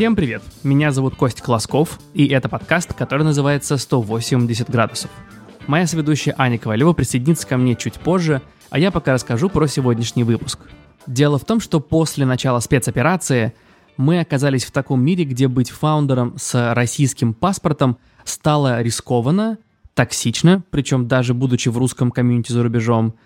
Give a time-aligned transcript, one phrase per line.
[0.00, 0.42] Всем привет!
[0.62, 5.10] Меня зовут Кость Колосков, и это подкаст, который называется «180 градусов».
[5.66, 10.24] Моя соведущая Аня Ковалева присоединится ко мне чуть позже, а я пока расскажу про сегодняшний
[10.24, 10.60] выпуск.
[11.06, 13.52] Дело в том, что после начала спецоперации
[13.98, 19.58] мы оказались в таком мире, где быть фаундером с российским паспортом стало рискованно,
[19.92, 23.16] токсично, причем даже будучи в русском комьюнити за рубежом,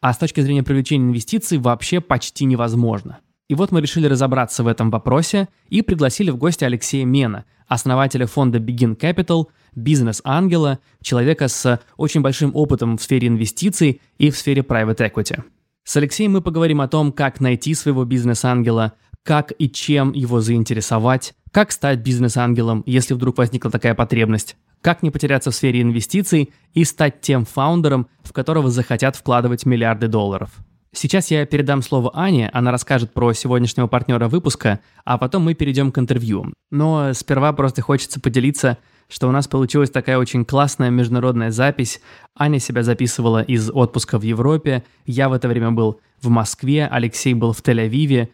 [0.00, 3.18] а с точки зрения привлечения инвестиций вообще почти невозможно.
[3.52, 8.26] И вот мы решили разобраться в этом вопросе и пригласили в гости Алексея Мена, основателя
[8.26, 14.62] фонда Begin Capital, бизнес-ангела, человека с очень большим опытом в сфере инвестиций и в сфере
[14.62, 15.42] private equity.
[15.84, 21.34] С Алексеем мы поговорим о том, как найти своего бизнес-ангела, как и чем его заинтересовать,
[21.50, 26.84] как стать бизнес-ангелом, если вдруг возникла такая потребность, как не потеряться в сфере инвестиций и
[26.84, 30.52] стать тем фаундером, в которого захотят вкладывать миллиарды долларов.
[30.94, 35.90] Сейчас я передам слово Ане, она расскажет про сегодняшнего партнера выпуска, а потом мы перейдем
[35.90, 36.52] к интервью.
[36.70, 38.76] Но сперва просто хочется поделиться,
[39.08, 42.02] что у нас получилась такая очень классная международная запись.
[42.36, 47.32] Аня себя записывала из отпуска в Европе, я в это время был в Москве, Алексей
[47.32, 48.28] был в Тель-Авиве,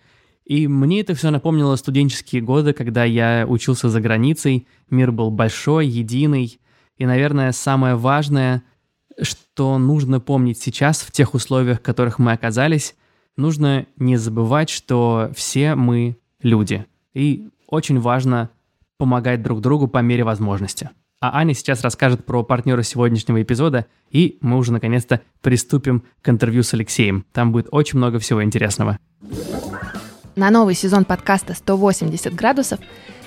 [0.45, 5.86] и мне это все напомнило студенческие годы, когда я учился за границей, мир был большой,
[5.86, 6.59] единый,
[6.97, 8.62] и, наверное, самое важное,
[9.20, 12.94] что нужно помнить сейчас в тех условиях, в которых мы оказались,
[13.36, 16.86] нужно не забывать, что все мы люди.
[17.14, 18.50] И очень важно
[18.96, 20.91] помогать друг другу по мере возможности.
[21.20, 26.62] А Аня сейчас расскажет про партнера сегодняшнего эпизода, и мы уже наконец-то приступим к интервью
[26.62, 27.24] с Алексеем.
[27.33, 28.98] Там будет очень много всего интересного.
[30.36, 32.78] На новый сезон подкаста «180 градусов»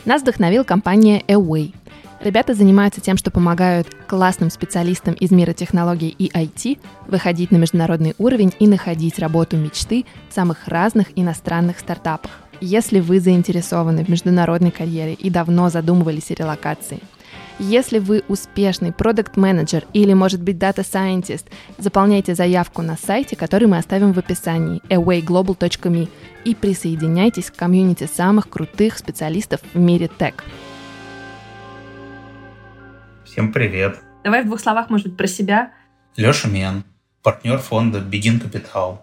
[0.05, 1.73] нас вдохновил компания Away.
[2.23, 8.13] Ребята занимаются тем, что помогают классным специалистам из мира технологий и IT выходить на международный
[8.19, 12.31] уровень и находить работу мечты в самых разных иностранных стартапах.
[12.59, 16.99] Если вы заинтересованы в международной карьере и давно задумывались о релокации–
[17.61, 24.13] если вы успешный продукт-менеджер или, может быть, дата-сайентист, заполняйте заявку на сайте, который мы оставим
[24.13, 26.09] в описании awayglobal.me
[26.43, 30.43] и присоединяйтесь к комьюнити самых крутых специалистов в мире tech.
[33.25, 33.99] Всем привет.
[34.23, 35.71] Давай в двух словах, может быть, про себя.
[36.17, 36.83] Леша Мен,
[37.21, 39.01] партнер фонда Begin Capital.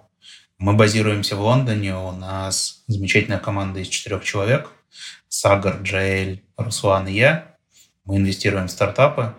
[0.59, 4.73] Мы базируемся в Лондоне, у нас замечательная команда из четырех человек.
[5.29, 7.58] Сагар, Джаэль, Руслан и я.
[8.09, 9.35] Мы инвестируем в стартапы,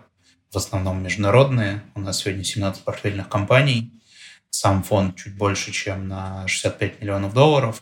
[0.51, 1.81] в основном международные.
[1.95, 3.99] У нас сегодня 17 портфельных компаний.
[4.51, 7.81] Сам фонд чуть больше, чем на 65 миллионов долларов.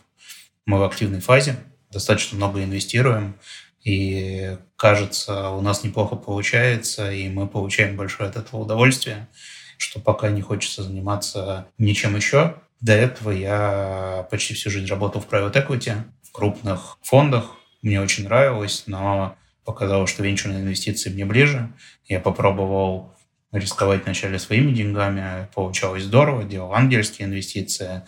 [0.64, 1.56] Мы в активной фазе,
[1.90, 3.36] достаточно много инвестируем.
[3.84, 9.28] И кажется, у нас неплохо получается, и мы получаем большое от этого удовольствие,
[9.76, 12.54] что пока не хочется заниматься ничем еще.
[12.80, 17.56] До этого я почти всю жизнь работал в private equity, в крупных фондах.
[17.82, 19.36] Мне очень нравилось, но
[19.68, 21.70] показалось, что венчурные инвестиции мне ближе.
[22.06, 23.14] Я попробовал
[23.52, 28.00] рисковать вначале своими деньгами, получалось здорово, делал ангельские инвестиции.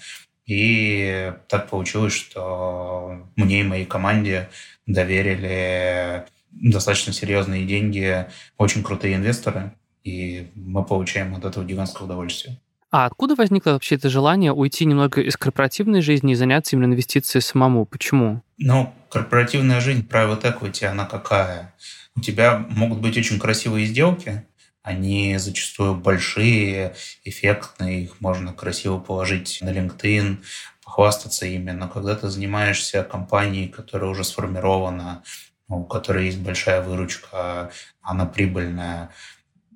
[0.46, 4.48] И так получилось, что мне и моей команде
[4.86, 8.24] доверили достаточно серьезные деньги,
[8.56, 12.58] очень крутые инвесторы, и мы получаем от этого гигантское удовольствие.
[12.90, 17.40] А откуда возникло вообще это желание уйти немного из корпоративной жизни и заняться именно инвестицией
[17.40, 17.86] самому?
[17.86, 18.42] Почему?
[18.58, 21.72] Ну, корпоративная жизнь, private equity, она какая?
[22.16, 24.44] У тебя могут быть очень красивые сделки,
[24.82, 30.38] они зачастую большие, эффектные, их можно красиво положить на LinkedIn,
[30.82, 31.70] похвастаться ими.
[31.70, 35.22] Но когда ты занимаешься компанией, которая уже сформирована,
[35.68, 37.70] у которой есть большая выручка,
[38.02, 39.10] она прибыльная,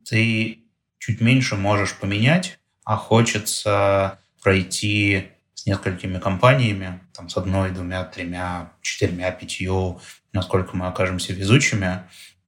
[0.05, 0.65] ты
[0.99, 8.73] чуть меньше можешь поменять, а хочется пройти с несколькими компаниями, там, с одной, двумя, тремя,
[8.83, 10.01] четырьмя, пятью,
[10.33, 12.03] насколько мы окажемся везучими,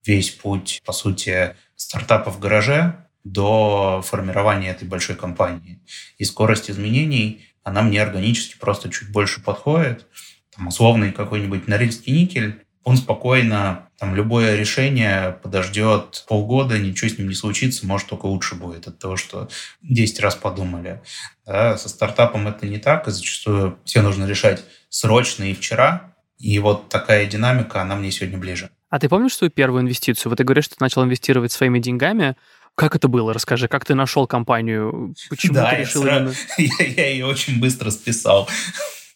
[0.04, 5.80] весь путь, по сути, стартапа в гараже до формирования этой большой компании.
[6.18, 10.06] И скорость изменений, она мне органически просто чуть больше подходит.
[10.54, 17.28] Там, условный какой-нибудь норильский никель, он спокойно, там, любое решение подождет полгода, ничего с ним
[17.28, 19.48] не случится, может, только лучше будет от того, что
[19.82, 21.02] 10 раз подумали.
[21.44, 26.56] Да, со стартапом это не так, и зачастую все нужно решать срочно и вчера, и
[26.60, 28.70] вот такая динамика, она мне сегодня ближе.
[28.88, 30.30] А ты помнишь свою первую инвестицию?
[30.30, 32.36] Вот ты говоришь, что ты начал инвестировать своими деньгами.
[32.76, 33.34] Как это было?
[33.34, 35.12] Расскажи, как ты нашел компанию?
[35.28, 36.34] Почему да, ты решил я, именно...
[36.58, 38.48] я, я ее очень быстро списал.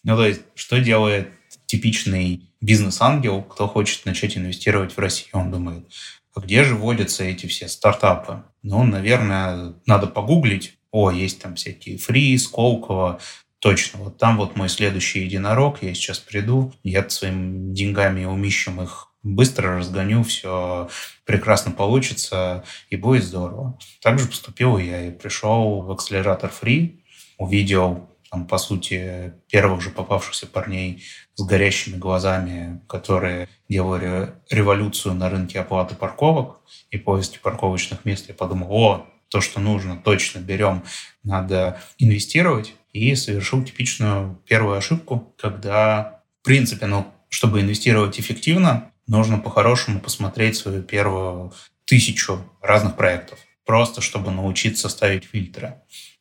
[0.03, 1.29] Ну, то есть, что делает
[1.71, 5.31] типичный бизнес-ангел, кто хочет начать инвестировать в Россию.
[5.35, 5.87] Он думает,
[6.35, 8.43] а где же вводятся эти все стартапы?
[8.63, 10.79] Ну, наверное, надо погуглить.
[10.91, 13.21] О, есть там всякие Фри, Сколково,
[13.61, 19.13] точно, вот там вот мой следующий единорог, я сейчас приду, я своими деньгами умищем их
[19.23, 20.89] быстро разгоню, все
[21.25, 23.79] прекрасно получится и будет здорово.
[24.03, 26.99] Также поступил я и пришел в акселератор Free,
[27.39, 31.03] увидел там, по сути, первых же попавшихся парней
[31.41, 36.59] с горящими глазами, которые делали революцию на рынке оплаты парковок
[36.91, 38.27] и поиски парковочных мест.
[38.29, 40.85] Я подумал, о, то, что нужно, точно берем,
[41.23, 42.75] надо инвестировать.
[42.93, 50.57] И совершил типичную первую ошибку, когда, в принципе, ну, чтобы инвестировать эффективно, нужно по-хорошему посмотреть
[50.57, 51.53] свою первую
[51.87, 55.77] тысячу разных проектов, просто чтобы научиться ставить фильтры.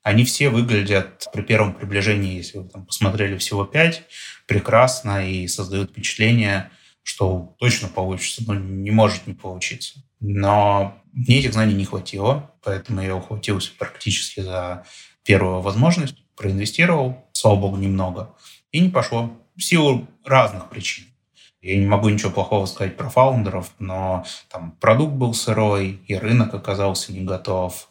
[0.09, 4.01] Они все выглядят при первом приближении, если вы там посмотрели всего пять,
[4.47, 6.71] прекрасно и создают впечатление,
[7.03, 10.03] что точно получится, но не может не получиться.
[10.19, 14.83] Но мне этих знаний не хватило, поэтому я ухватился практически за
[15.23, 18.33] первую возможность, проинвестировал, слава богу, немного,
[18.71, 19.31] и не пошло.
[19.55, 21.05] В силу разных причин.
[21.62, 26.55] Я не могу ничего плохого сказать про фаундеров, но там продукт был сырой, и рынок
[26.55, 27.89] оказался не готов,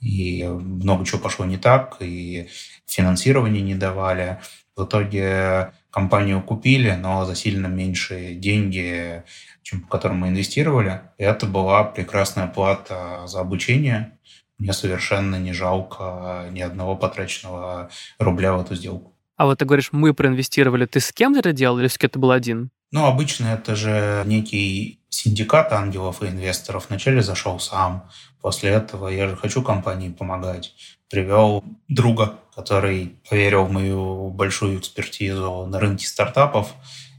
[0.00, 2.48] и много чего пошло не так, и
[2.86, 4.40] финансирование не давали.
[4.76, 9.22] В итоге компанию купили, но за сильно меньшие деньги,
[9.62, 11.02] чем по которым мы инвестировали.
[11.18, 14.18] И это была прекрасная плата за обучение.
[14.58, 19.16] Мне совершенно не жалко ни одного потраченного рубля в эту сделку.
[19.36, 20.84] А вот ты говоришь, мы проинвестировали.
[20.84, 22.70] Ты с кем это делал или все-таки это был один?
[22.92, 26.86] Ну, обычно это же некий синдикат ангелов и инвесторов.
[26.88, 28.08] Вначале зашел сам.
[28.40, 30.74] После этого я же хочу компании помогать.
[31.10, 36.74] Привел друга, который поверил в мою большую экспертизу на рынке стартапов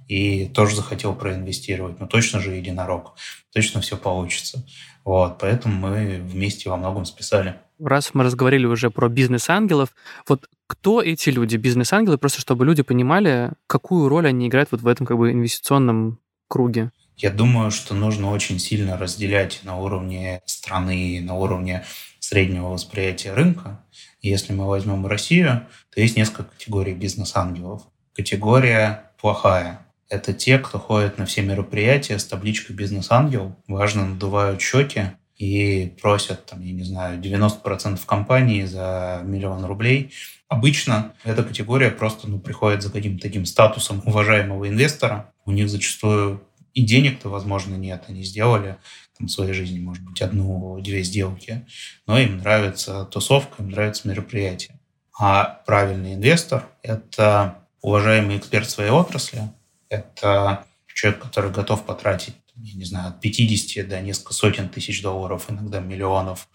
[0.08, 2.00] и тоже захотел проинвестировать.
[2.00, 3.14] Ну, точно же единорог.
[3.54, 4.66] Точно все получится.
[5.04, 7.56] Вот, поэтому мы вместе во многом списали.
[7.80, 9.90] Раз мы разговаривали уже про бизнес-ангелов,
[10.28, 14.88] вот кто эти люди, бизнес-ангелы, просто чтобы люди понимали, какую роль они играют вот в
[14.88, 16.92] этом как бы инвестиционном круге?
[17.18, 21.84] Я думаю, что нужно очень сильно разделять на уровне страны, на уровне
[22.20, 23.84] среднего восприятия рынка.
[24.22, 27.84] Если мы возьмем Россию, то есть несколько категорий бизнес-ангелов.
[28.16, 29.86] Категория плохая.
[30.10, 36.46] Это те, кто ходит на все мероприятия с табличкой «Бизнес-ангел», важно надувают щеки и просят,
[36.46, 40.14] там, я не знаю, 90% компании за миллион рублей.
[40.50, 45.34] Обычно эта категория просто ну, приходит за каким-то таким статусом уважаемого инвестора.
[45.46, 48.04] У них зачастую и денег-то, возможно, нет.
[48.08, 48.78] Они сделали
[49.18, 51.66] там, в своей жизни, может быть, одну-две сделки,
[52.08, 54.80] но им нравится тусовка, им нравится мероприятие.
[55.20, 59.42] А правильный инвестор– это уважаемый эксперт своей отрасли,
[59.90, 65.46] это человек, который готов потратить, я не знаю, от 50 до несколько сотен тысяч долларов,
[65.50, 66.48] иногда миллионов,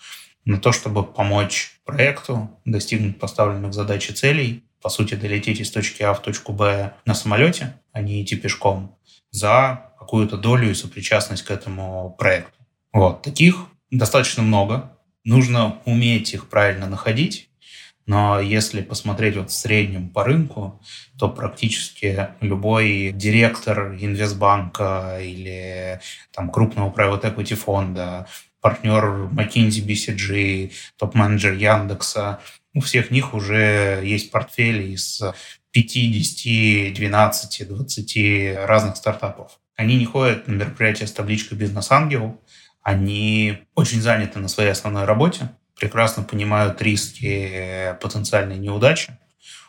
[0.44, 6.02] на то, чтобы помочь проекту достигнуть поставленных задач и целей, по сути, долететь из точки
[6.02, 8.96] А в точку Б на самолете, а не идти пешком,
[9.30, 12.58] за какую-то долю и сопричастность к этому проекту.
[12.92, 13.22] Вот.
[13.22, 14.92] Таких достаточно много.
[15.24, 17.48] Нужно уметь их правильно находить.
[18.06, 20.80] Но если посмотреть вот в среднем по рынку,
[21.18, 26.00] то практически любой директор инвестбанка или
[26.32, 28.28] там, крупного private equity фонда,
[28.60, 32.40] партнер McKinsey, BCG, топ-менеджер Яндекса,
[32.74, 35.22] у всех них уже есть портфели из
[35.72, 39.58] 50, 12, 20 разных стартапов.
[39.76, 42.40] Они не ходят на мероприятия с табличкой «Бизнес-ангел»,
[42.82, 49.18] они очень заняты на своей основной работе, прекрасно понимают риски потенциальной неудачи,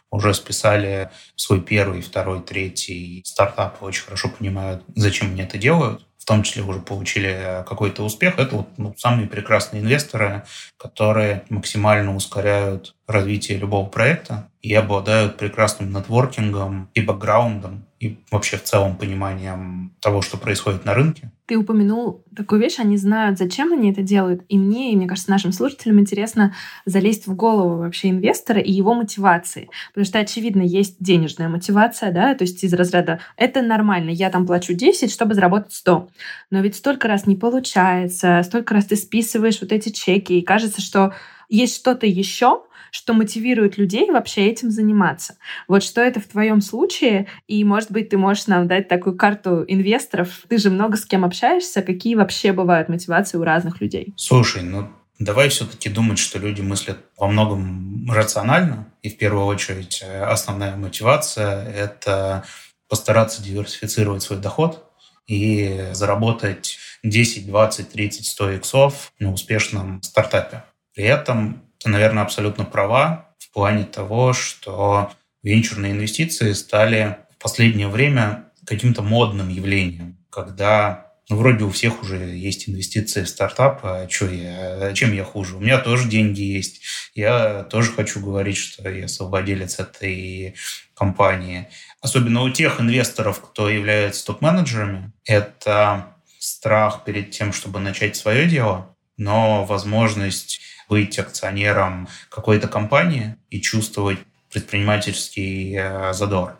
[0.10, 6.26] уже списали свой первый, второй, третий стартап, очень хорошо понимают, зачем они это делают, в
[6.26, 8.38] том числе уже получили какой-то успех.
[8.38, 10.44] Это вот ну, самые прекрасные инвесторы,
[10.78, 18.64] которые максимально ускоряют развитие любого проекта и обладают прекрасным нетворкингом и бэкграундом, и вообще в
[18.64, 21.32] целом пониманием того, что происходит на рынке.
[21.48, 24.44] Ты упомянул такую вещь, они знают, зачем они это делают.
[24.50, 26.54] И мне, и мне кажется, нашим слушателям интересно
[26.86, 29.70] залезть в голову вообще инвестора и его мотивации.
[29.90, 34.46] Потому что, очевидно, есть денежная мотивация, да, то есть из разряда «это нормально, я там
[34.46, 36.10] плачу 10, чтобы заработать 100».
[36.52, 40.82] Но ведь столько раз не получается, столько раз ты списываешь вот эти чеки, и кажется,
[40.82, 41.14] что
[41.50, 42.64] есть что-то еще,
[42.98, 45.38] что мотивирует людей вообще этим заниматься.
[45.68, 49.64] Вот что это в твоем случае, и, может быть, ты можешь нам дать такую карту
[49.68, 50.30] инвесторов.
[50.50, 54.14] Ты же много с кем общаешься, какие вообще бывают мотивации у разных людей?
[54.18, 54.90] Слушай, ну
[55.20, 60.76] Давай все-таки думать, что люди мыслят во многом рационально, и в первую очередь э, основная
[60.76, 62.46] мотивация– это
[62.88, 64.88] постараться диверсифицировать свой доход
[65.26, 70.66] и заработать 10, 20, 30, 100 иксов на успешном стартапе.
[70.94, 75.10] При этом ты, наверное, абсолютно права в плане того, что
[75.42, 82.18] Венчурные инвестиции стали в последнее время каким-то модным явлением, когда ну, вроде у всех уже
[82.18, 85.56] есть инвестиции в стартап, а что я, чем я хуже?
[85.56, 86.82] У меня тоже деньги есть.
[87.16, 90.56] Я тоже хочу говорить, что я совладелец этой
[90.94, 91.70] компании.
[92.02, 98.96] Особенно у тех инвесторов, кто является топ-менеджерами, это страх перед тем, чтобы начать свое дело,
[99.16, 104.20] но возможность быть акционером какой-то компании и чувствовать
[104.52, 106.58] предпринимательский э, задор.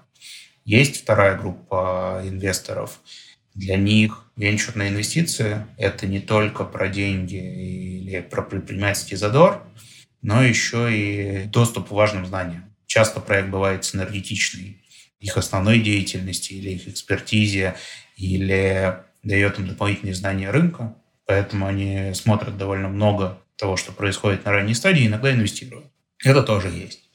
[0.66, 3.00] Есть вторая группа инвесторов.
[3.56, 9.64] Для них венчурные инвестиции– это не только про деньги или про предпринимательский задор,
[10.22, 12.66] но еще и доступ к важным знаниям.
[12.86, 14.82] Часто проект бывает синергетичный
[15.20, 17.76] их основной деятельности или их экспертизе,
[18.18, 20.96] или дает им дополнительные знания рынка.
[21.26, 25.88] Поэтому они смотрят довольно много того, что происходит на ранней стадии, иногда инвестируют.
[26.24, 27.10] Это тоже есть.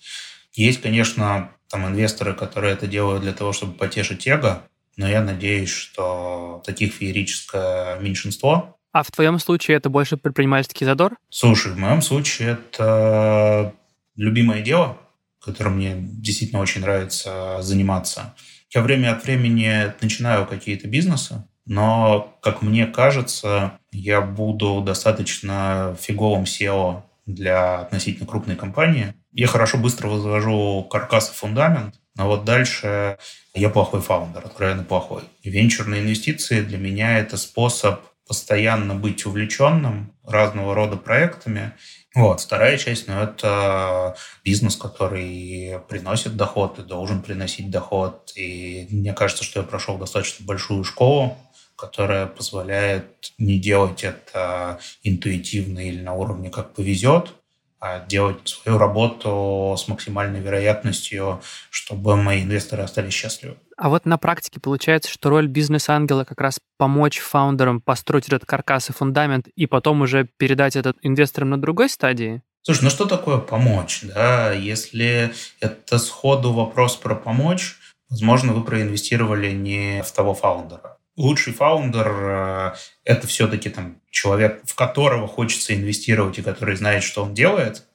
[0.52, 4.62] Есть, конечно, там инвесторы, которые это делают для того, чтобы потешить эго,
[4.96, 8.78] но я надеюсь, что таких феерическое меньшинство.
[8.92, 11.16] А в твоем случае это больше предпринимательский задор?
[11.30, 13.74] Слушай, в моем случае это
[14.16, 14.98] любимое дело,
[15.42, 18.34] которым мне действительно очень нравится заниматься.
[18.74, 26.44] Я время от времени начинаю какие-то бизнесы, но, как мне кажется, я буду достаточно фиговым
[26.44, 29.14] SEO для относительно крупной компании.
[29.32, 33.16] Я хорошо быстро возвожу каркас и фундамент, но вот дальше
[33.54, 35.22] я плохой фаундер, откровенно плохой.
[35.44, 41.72] Венчурные инвестиции для меня это способ постоянно быть увлеченным разного рода проектами.
[42.14, 42.40] Вот.
[42.40, 48.32] Вторая часть, ну, это бизнес, который приносит доход и должен приносить доход.
[48.36, 51.36] И мне кажется, что я прошел достаточно большую школу
[51.82, 57.34] которая позволяет не делать это интуитивно или на уровне как повезет,
[57.80, 63.56] а делать свою работу с максимальной вероятностью, чтобы мои инвесторы остались счастливы.
[63.76, 68.90] А вот на практике получается, что роль бизнес-ангела как раз помочь фаундерам построить этот каркас
[68.90, 72.42] и фундамент, и потом уже передать этот инвесторам на другой стадии?
[72.62, 74.02] Слушай, ну что такое помочь?
[74.04, 74.52] Да?
[74.52, 77.74] Если это сходу вопрос про помочь,
[78.08, 84.74] возможно, вы проинвестировали не в того фаундера лучший фаундер э,– это все-таки там человек, в
[84.74, 87.86] которого хочется инвестировать и который знает, что он делает.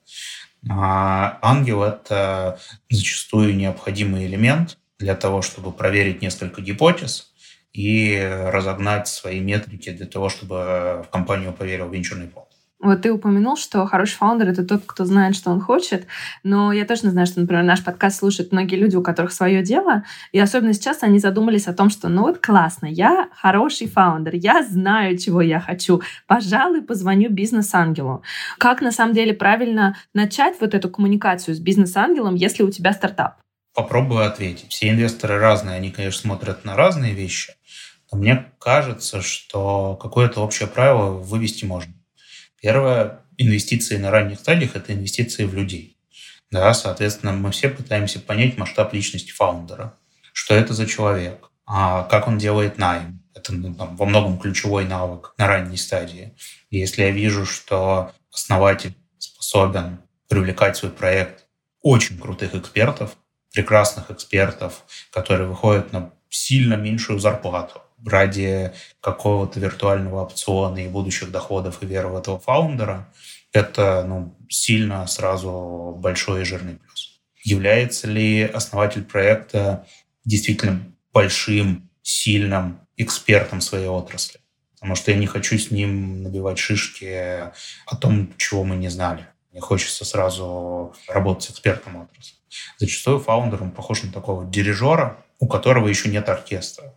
[0.70, 2.60] А ангел– это
[2.90, 7.32] зачастую необходимый элемент для того, чтобы проверить несколько гипотез
[7.74, 8.20] и
[8.52, 12.47] разогнать свои метрики для того, чтобы в компанию поверил венчурный фонд.
[12.80, 16.06] Вот ты упомянул, что хороший фаундер— это тот, кто знает, что он хочет.
[16.44, 20.04] Но я точно знаю, что, например, наш подкаст слушают многие люди, у которых свое дело.
[20.32, 24.64] И особенно сейчас они задумались о том, что ну вот классно, я хороший фаундер, я
[24.64, 26.04] знаю, чего я хочу.
[26.28, 28.22] Пожалуй, позвоню бизнес-ангелу.
[28.60, 33.38] Как на самом деле правильно начать вот эту коммуникацию с бизнес-ангелом, если у тебя стартап?
[33.74, 34.70] Попробую ответить.
[34.70, 37.54] Все инвесторы разные, они, конечно, смотрят на разные вещи.
[38.12, 41.97] Но мне кажется, что какое-то общее правило вывести можно.
[42.62, 45.98] Первое, инвестиции на ранних стадиях– это инвестиции в людей.
[46.50, 49.98] Да, соответственно, мы все пытаемся понять масштаб личности фаундера.
[50.34, 51.50] Что это за человек?
[51.66, 53.22] А как он делает найм?
[53.36, 56.36] Это ну, там, во многом ключевой навык на ранней стадии.
[56.70, 60.00] И если я вижу, что основатель способен
[60.30, 61.46] привлекать в свой проект
[61.82, 63.18] очень крутых экспертов,
[63.54, 71.82] прекрасных экспертов, которые выходят на сильно меньшую зарплату, ради какого-то виртуального опциона и будущих доходов
[71.82, 73.12] и веры в этого фаундера,
[73.54, 77.20] это ну, сильно сразу большой и жирный плюс.
[77.44, 79.86] Является ли основатель проекта
[80.26, 80.82] действительно
[81.14, 84.40] большим, сильным экспертом своей отрасли?
[84.76, 87.52] Потому что я не хочу с ним набивать шишки
[87.86, 89.26] о том, чего мы не знали.
[89.52, 92.36] Мне хочется сразу работать с экспертом отрасли.
[92.78, 96.94] Зачастую фаундер он похож на такого дирижера, у которого еще нет оркестра.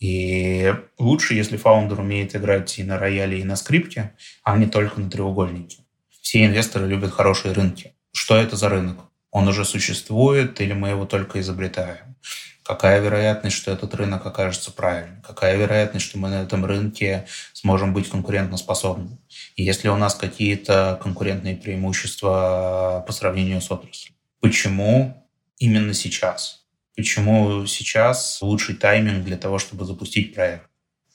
[0.00, 4.98] И лучше, если фаундер умеет играть и на рояле, и на скрипке, а не только
[4.98, 5.78] на треугольнике.
[6.22, 7.94] Все инвесторы любят хорошие рынки.
[8.12, 8.98] Что это за рынок?
[9.30, 12.16] Он уже существует или мы его только изобретаем?
[12.62, 15.20] Какая вероятность, что этот рынок окажется правильным?
[15.22, 19.18] Какая вероятность, что мы на этом рынке сможем быть конкурентоспособными?
[19.56, 24.14] И если у нас какие-то конкурентные преимущества по сравнению с отраслью?
[24.40, 25.26] Почему
[25.58, 26.59] именно сейчас?
[26.96, 30.68] Почему сейчас лучший тайминг для того, чтобы запустить проект?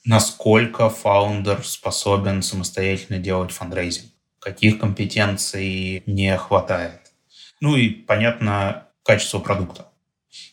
[0.06, 4.12] Насколько фаундер способен самостоятельно делать фандрейзинг?
[4.40, 7.12] Каких компетенций не хватает?
[7.60, 9.88] Ну и, понятно, качество продукта.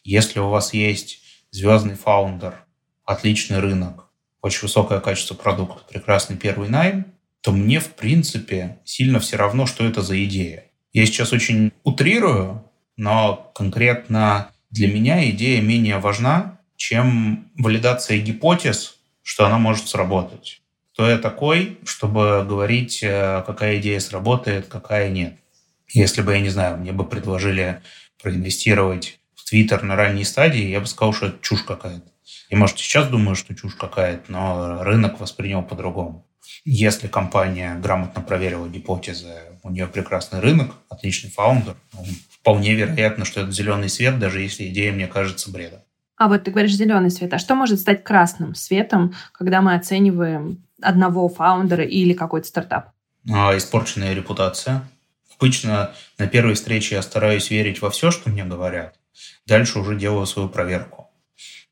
[0.04, 2.64] Если у вас есть звездный фаундер,
[3.04, 4.08] отличный рынок,
[4.40, 7.06] очень высокое качество продукта, прекрасный первый найм,
[7.42, 10.64] то мне, в принципе, сильно все равно, что это за идея.
[10.92, 12.64] Я сейчас очень утрирую,
[12.96, 20.62] но конкретно для меня идея менее важна, чем валидация гипотез, что она может сработать.
[20.94, 25.36] Кто я такой, чтобы говорить, э, какая идея сработает, какая нет.
[25.88, 27.82] Если бы, я не знаю, мне бы предложили
[28.22, 32.10] проинвестировать в Твиттер на ранней стадии, я бы сказал, что это чушь какая-то.
[32.48, 36.26] И, может, сейчас думаю, что чушь какая-то, но рынок воспринял по-другому.
[36.64, 43.40] Если компания грамотно проверила гипотезы, у нее прекрасный рынок, отличный фаундер, ну, вполне вероятно, что
[43.40, 45.80] это зеленый свет, даже если идея мне кажется бредом.
[46.16, 47.32] А вот ты говоришь зеленый свет.
[47.34, 52.90] А что может стать красным светом, когда мы оцениваем одного фаундера или какой-то стартап?
[53.30, 54.82] А, испорченная репутация.
[55.36, 58.94] Обычно на первой встрече я стараюсь верить во все, что мне говорят.
[59.46, 61.10] Дальше уже делаю свою проверку.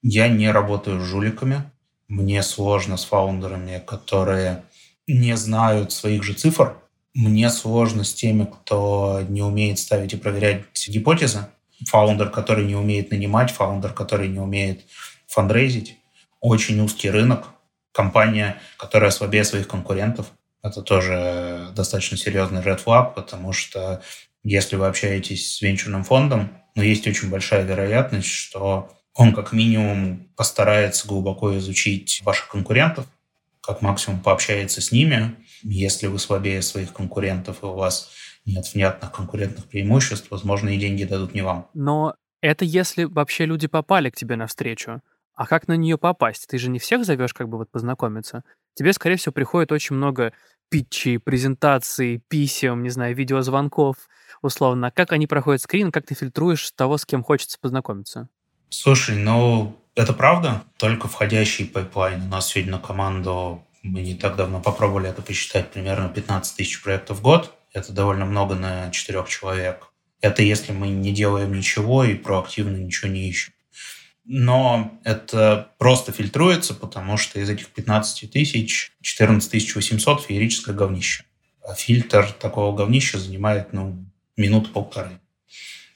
[0.03, 1.63] Я не работаю с жуликами.
[2.09, 4.65] Мне сложно с фаундерами, которые
[5.07, 6.77] не знают своих же цифр.
[7.15, 11.47] Мне сложно с теми, кто не умеет ставить и проверять гипотезы.
[11.87, 14.85] Фаундер, который не умеет нанимать, фаундер, который не умеет
[15.27, 15.97] фандрейзить.
[16.41, 17.49] Очень узкий рынок.
[17.93, 20.31] Компания, которая слабее своих конкурентов.
[20.63, 24.03] Это тоже достаточно серьезный red flag, потому что
[24.43, 29.53] если вы общаетесь с венчурным фондом, но ну, есть очень большая вероятность, что он как
[29.53, 33.07] минимум постарается глубоко изучить ваших конкурентов,
[33.61, 35.35] как максимум пообщается с ними.
[35.63, 38.11] Если вы слабее своих конкурентов и у вас
[38.47, 41.69] нет внятных конкурентных преимуществ, возможно, и деньги дадут не вам.
[41.75, 45.03] Но это если вообще люди попали к тебе навстречу.
[45.35, 46.47] А как на нее попасть?
[46.49, 48.43] Ты же не всех зовешь как бы вот познакомиться.
[48.75, 50.33] Тебе, скорее всего, приходит очень много
[50.69, 53.97] питчей, презентаций, писем, не знаю, видеозвонков,
[54.43, 54.91] условно.
[54.91, 58.29] Как они проходят screen, как ты фильтруешь того, с кем хочется познакомиться?
[58.69, 60.63] Слушай, ну, это правда.
[60.79, 62.23] Только входящий пайплайн.
[62.23, 66.83] У нас сегодня на команду, мы не так давно попробовали это посчитать, примерно 15 тысяч
[66.83, 67.55] проектов в год.
[67.73, 69.89] Это довольно много на четырех человек.
[70.21, 73.53] Это если мы не делаем ничего и проактивно ничего не ищем.
[74.25, 81.25] Но это просто фильтруется, потому что из этих 15 тысяч 14 800 феерическое говнище.
[81.67, 84.05] А фильтр такого говнища занимает ну,
[84.37, 85.21] минут полторы.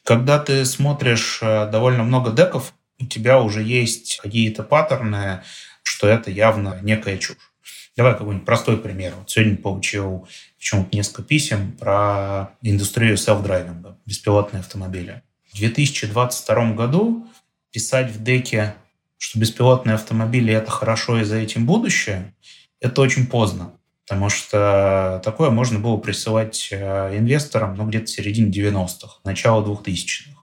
[0.04, 5.42] Когда ты смотришь э, довольно много деков, у тебя уже есть какие-то паттерны,
[5.82, 7.53] что это явно некая чушь.
[7.96, 9.14] Давай какой-нибудь простой пример.
[9.16, 10.26] Вот сегодня получил
[10.58, 15.22] почему-то несколько писем про индустрию селф-драйвинга, беспилотные автомобили.
[15.52, 17.28] В 2022 году
[17.70, 18.74] писать в деке,
[19.18, 22.34] что беспилотные автомобили– это хорошо и за этим будущее,
[22.80, 23.72] это очень поздно.
[24.06, 30.42] Потому что такое можно было присылать э, инвесторам ну, где-то в середине 90-х, начало 2000-х.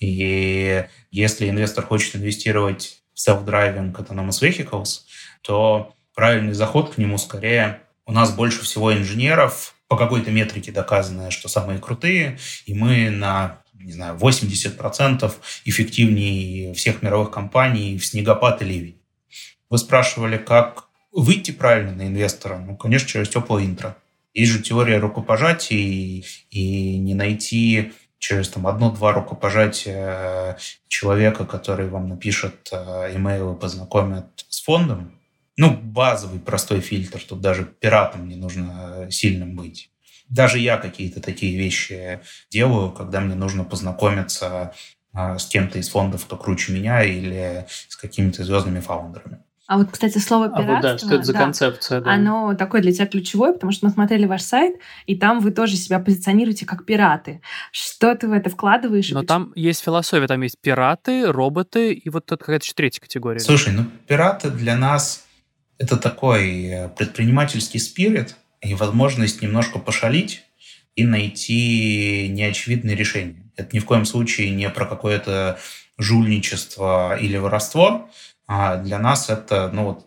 [0.00, 5.02] И если инвестор хочет инвестировать в self-driving autonomous vehicles,
[5.42, 11.30] то правильный заход к нему скорее у нас больше всего инженеров, по какой-то метрике доказанное,
[11.30, 15.32] что самые крутые, и мы на не знаю, 80%
[15.64, 19.00] эффективнее всех мировых компаний в снегопад и ливень.
[19.70, 22.58] Вы спрашивали, как выйти правильно на инвестора?
[22.58, 23.96] Ну, конечно, через теплое интро.
[24.34, 32.70] Есть же теория рукопожатий, и не найти через там одно-два рукопожатия человека, который вам напишет
[32.72, 35.17] имейл э, и познакомит с фондом.
[35.58, 37.20] Ну, базовый простой фильтр.
[37.28, 39.90] Тут даже пиратом не нужно э, сильным быть.
[40.28, 44.72] Даже я какие-то такие вещи делаю, когда мне нужно познакомиться
[45.12, 49.40] э, с кем-то из фондов, кто круче меня, или с какими-то звездными фаундерами.
[49.66, 50.72] А вот, кстати, слово пиратство...
[50.72, 52.00] А вот да, что это за да, концепция?
[52.00, 52.12] Да.
[52.12, 55.76] Оно такое для тебя ключевое, потому что мы смотрели ваш сайт, и там вы тоже
[55.76, 57.42] себя позиционируете как пираты.
[57.72, 59.10] Что ты в это вкладываешь?
[59.10, 63.40] Но там есть философия, там есть пираты, роботы, и вот тут какая-то еще третья категория.
[63.40, 65.27] Слушай, ну пираты для нас
[65.78, 70.42] это такой э, предпринимательский спирит и возможность немножко пошалить
[70.96, 73.50] и найти неочевидные решения.
[73.56, 75.58] Это ни в коем случае не про какое-то
[75.96, 78.10] жульничество или воровство,
[78.46, 80.06] а для нас это ну, вот,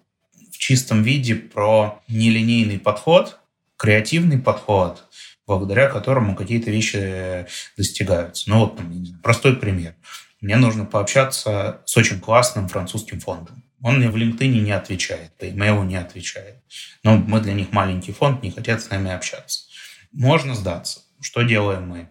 [0.52, 3.40] в чистом виде про нелинейный подход,
[3.78, 5.06] креативный подход,
[5.48, 7.46] благодаря которому какие-то вещи
[7.78, 8.50] достигаются.
[8.50, 8.80] Ну вот
[9.24, 9.96] простой пример.
[10.42, 13.61] Мне нужно пообщаться с очень классным французским фондом.
[13.82, 16.58] Он мне в LinkedIn не отвечает, по имейлу не отвечает.
[17.04, 19.66] Но мы для них маленький фонд, не хотят с нами общаться.
[20.12, 21.02] Можно сдаться.
[21.20, 22.10] Что делаем мы?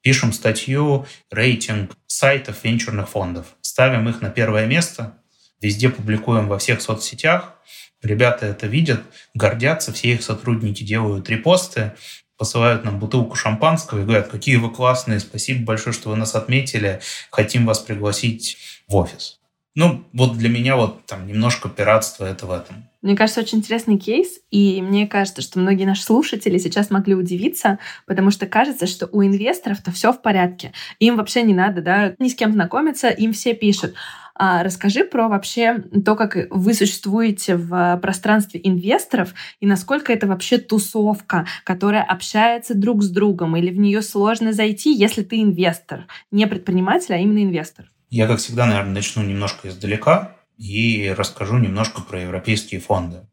[0.00, 3.46] Пишем статью, рейтинг сайтов венчурных фондов.
[3.60, 5.16] Ставим их на первое место,
[5.62, 7.54] Везде публикуем во всех соцсетях.
[8.02, 9.00] Ребята это видят,
[9.32, 11.92] гордятся, все их сотрудники делают репосты,
[12.36, 17.00] посылают нам бутылку шампанского и говорят, какие вы классные, спасибо большое, что вы нас отметили,
[17.30, 18.58] хотим вас пригласить
[18.88, 19.38] в офис.
[19.74, 22.84] Ну, вот для меня вот там немножко пиратство это в этом.
[23.00, 27.78] Мне кажется, очень интересный кейс, и мне кажется, что многие наши слушатели сейчас могли удивиться,
[28.06, 30.72] потому что кажется, что у инвесторов-то все в порядке.
[30.98, 33.94] Им вообще не надо, да, ни с кем знакомиться, им все пишут.
[34.34, 40.58] А расскажи про вообще то, как вы существуете в пространстве инвесторов и насколько это вообще
[40.58, 46.46] тусовка, которая общается друг с другом, или в нее сложно зайти, если ты инвестор, не
[46.46, 47.91] предприниматель, а именно инвестор.
[48.12, 53.26] Я, как всегда, наверное, начну немножко издалека и расскажу немножко про европейские фонды.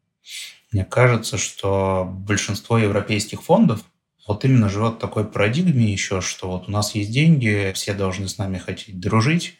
[0.72, 3.84] Мне кажется, что большинство европейских фондов
[4.26, 8.26] вот именно живет в такой парадигме еще, что вот у нас есть деньги, все должны
[8.26, 9.58] с нами хотеть дружить,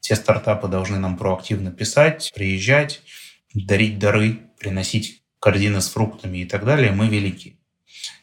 [0.00, 3.02] все стартапы должны нам проактивно писать, приезжать,
[3.52, 6.92] дарить дары, приносить корзины с фруктами и так далее.
[6.92, 7.58] Мы велики.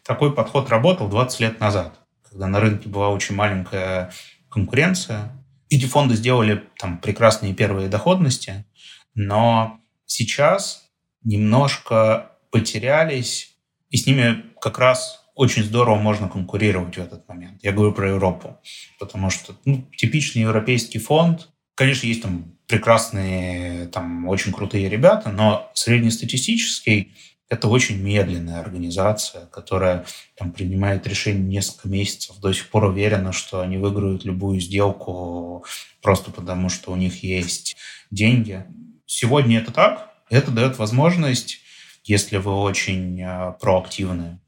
[0.03, 4.11] Такой подход работал 20 лет назад, когда на рынке была очень маленькая
[4.49, 5.38] конкуренция,
[5.69, 8.65] эти фонды сделали там прекрасные первые доходности,
[9.13, 10.89] но сейчас
[11.23, 13.55] немножко потерялись,
[13.89, 17.63] и с ними как раз очень здорово можно конкурировать в этот момент.
[17.63, 18.57] Я говорю про Европу,
[18.99, 25.71] потому что ну, типичный европейский фонд, конечно, есть там прекрасные, там очень крутые ребята, но
[25.73, 27.13] среднестатистический
[27.49, 30.05] это очень медленная организация, которая
[30.37, 35.65] там, принимает решение несколько месяцев, до сих пор уверена, что они выиграют любую сделку
[36.01, 37.75] просто потому, что у них есть
[38.11, 38.65] деньги.
[39.07, 40.09] Сегодня это так.
[40.29, 41.59] Это дает возможность,
[42.03, 44.39] если вы очень а, проактивны,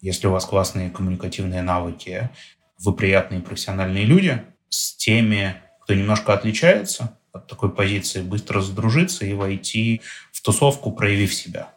[0.00, 2.30] если у вас классные коммуникативные навыки,
[2.78, 9.34] вы приятные профессиональные люди, с теми, кто немножко отличается от такой позиции, быстро задружиться и
[9.34, 10.00] войти
[10.32, 11.72] в тусовку, проявив себя.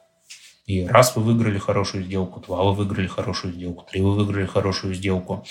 [0.65, 4.93] И раз вы выиграли хорошую сделку, два вы выиграли хорошую сделку, три вы выиграли хорошую
[4.93, 5.45] сделку,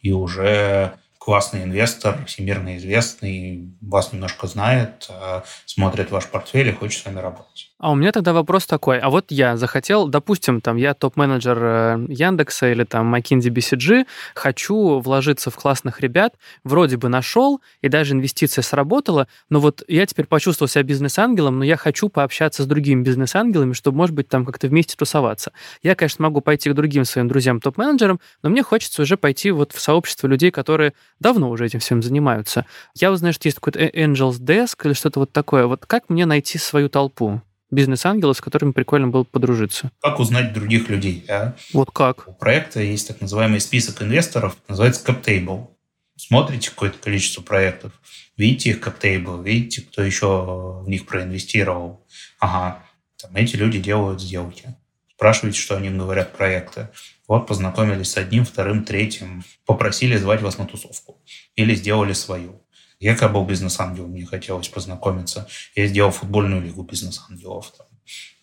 [0.00, 7.02] и уже классный инвестор, всемирно известный, вас немножко знает, а, смотрит ваш портфель и хочет
[7.02, 7.67] с вами работать.
[7.80, 8.98] А у меня тогда вопрос такой.
[8.98, 14.98] А вот я захотел, допустим, там я топ-менеджер э, Яндекса или там McKinsey BCG, хочу
[14.98, 20.26] вложиться в классных ребят, вроде бы нашел, и даже инвестиция сработала, но вот я теперь
[20.26, 24.66] почувствовал себя бизнес-ангелом, но я хочу пообщаться с другими бизнес-ангелами, чтобы, может быть, там как-то
[24.66, 25.52] вместе тусоваться.
[25.80, 29.70] Я, конечно, могу пойти к другим своим друзьям топ-менеджерам, но мне хочется уже пойти вот
[29.70, 32.66] в сообщество людей, которые давно уже этим всем занимаются.
[32.96, 35.66] Я узнаю, что есть какой-то Angels Desk или что-то вот такое.
[35.66, 37.40] Вот как мне найти свою толпу?
[37.70, 39.90] Бизнес-ангелы, с которыми прикольно было подружиться.
[40.00, 41.24] Как узнать других людей?
[41.28, 41.54] А?
[41.72, 42.28] Вот как?
[42.28, 45.68] У проекта есть так называемый список инвесторов, называется CapTable.
[46.16, 47.92] Смотрите какое-то количество проектов,
[48.36, 52.04] видите их CapTable, видите, кто еще в них проинвестировал.
[52.40, 52.82] Ага,
[53.20, 54.74] там эти люди делают сделки.
[55.14, 56.88] Спрашивайте, что они говорят проекты.
[57.26, 61.20] Вот познакомились с одним, вторым, третьим, попросили звать вас на тусовку.
[61.56, 62.62] Или сделали свою.
[63.00, 65.46] Я как был бизнес-ангелом, мне хотелось познакомиться.
[65.74, 67.72] Я сделал футбольную лигу бизнес-ангелов.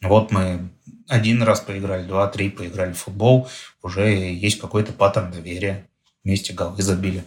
[0.01, 0.69] Вот мы
[1.07, 3.49] один раз поиграли, два, три поиграли в футбол.
[3.81, 5.87] Уже есть какой-то паттерн доверия.
[6.23, 7.23] Вместе голы забили.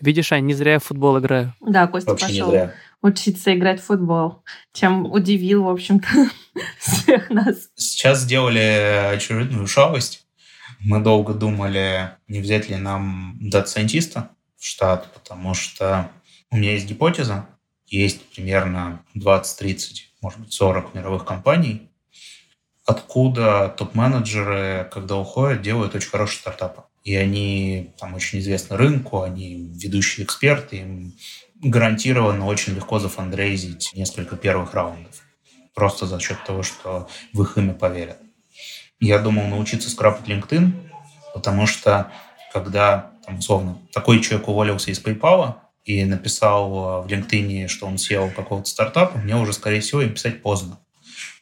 [0.00, 1.54] Видишь, Ань, не зря я в футбол играю.
[1.60, 2.70] Да, Костя Вообще пошел
[3.02, 4.42] учиться играть в футбол,
[4.72, 6.08] чем удивил, в общем-то,
[6.78, 7.68] всех нас.
[7.74, 10.24] Сейчас сделали очередную шалость.
[10.80, 16.10] Мы долго думали, не взять ли нам дата-сайентиста в штат, потому что
[16.52, 17.46] у меня есть гипотеза,
[17.86, 19.78] есть примерно 20-30,
[20.20, 21.90] может быть, 40 мировых компаний,
[22.84, 26.82] откуда топ-менеджеры, когда уходят, делают очень хорошие стартапы.
[27.04, 31.14] И они там очень известны рынку, они ведущие эксперты, им
[31.62, 35.22] гарантированно очень легко зафандрейзить несколько первых раундов.
[35.74, 38.18] Просто за счет того, что в их имя поверят.
[39.00, 40.72] Я думал научиться скрапать LinkedIn,
[41.34, 42.12] потому что
[42.52, 48.30] когда, там, условно, такой человек уволился из PayPal, и написал в LinkedIn, что он сел
[48.30, 50.78] какого-то стартапа, мне уже, скорее всего, им писать поздно.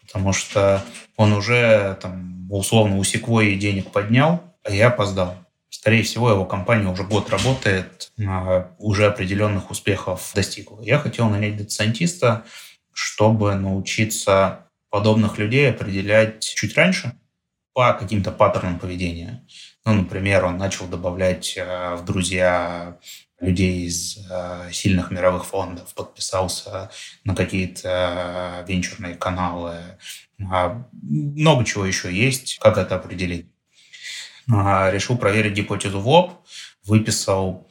[0.02, 0.82] Потому что
[1.16, 5.36] он уже, там, условно, у Секвои денег поднял, а я опоздал.
[5.68, 10.82] Скорее всего, его компания уже год работает, а уже определенных успехов достигла.
[10.82, 12.44] Я хотел нанять дата-сайентиста,
[12.92, 17.12] чтобы научиться подобных людей определять чуть раньше
[17.72, 19.46] по каким-то паттернам поведения.
[19.84, 22.98] Ну, например, он начал добавлять э, в друзья
[23.40, 26.90] людей из э, сильных мировых фондов, подписался
[27.24, 29.76] на какие-то э, венчурные каналы.
[30.38, 33.46] Э, много чего еще есть, как это определить.
[34.48, 36.32] Э, решил проверить гипотезу в лоб,
[36.84, 37.66] выписал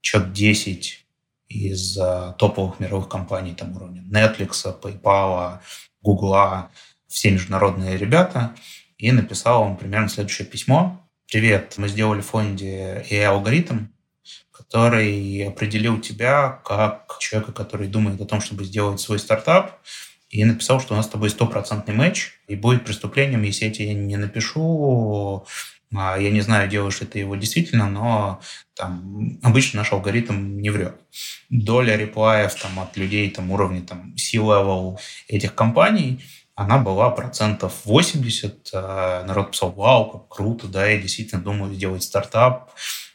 [0.00, 1.06] человек 10
[1.48, 5.60] из э, топовых мировых компаний там уровня Netflix, PayPal,
[6.02, 6.68] Google,
[7.06, 8.54] все международные ребята,
[8.98, 10.98] и написал вам примерно следующее письмо.
[11.30, 13.91] Привет, мы сделали в фонде AI-алгоритм,
[14.50, 19.80] который определил тебя как человека, который думает о том, чтобы сделать свой стартап,
[20.30, 23.94] и написал, что у нас с тобой стопроцентный матч, и будет преступлением, если я тебе
[23.94, 25.44] не напишу,
[25.94, 28.40] а, я не знаю, делаешь ли ты его действительно, но
[28.74, 30.96] там, обычно наш алгоритм не врет.
[31.50, 38.70] Доля реплаев там, от людей там, уровня там, C-level этих компаний, она была процентов 80.
[38.72, 42.72] А, народ писал, вау, как круто, да, я действительно думаю сделать стартап.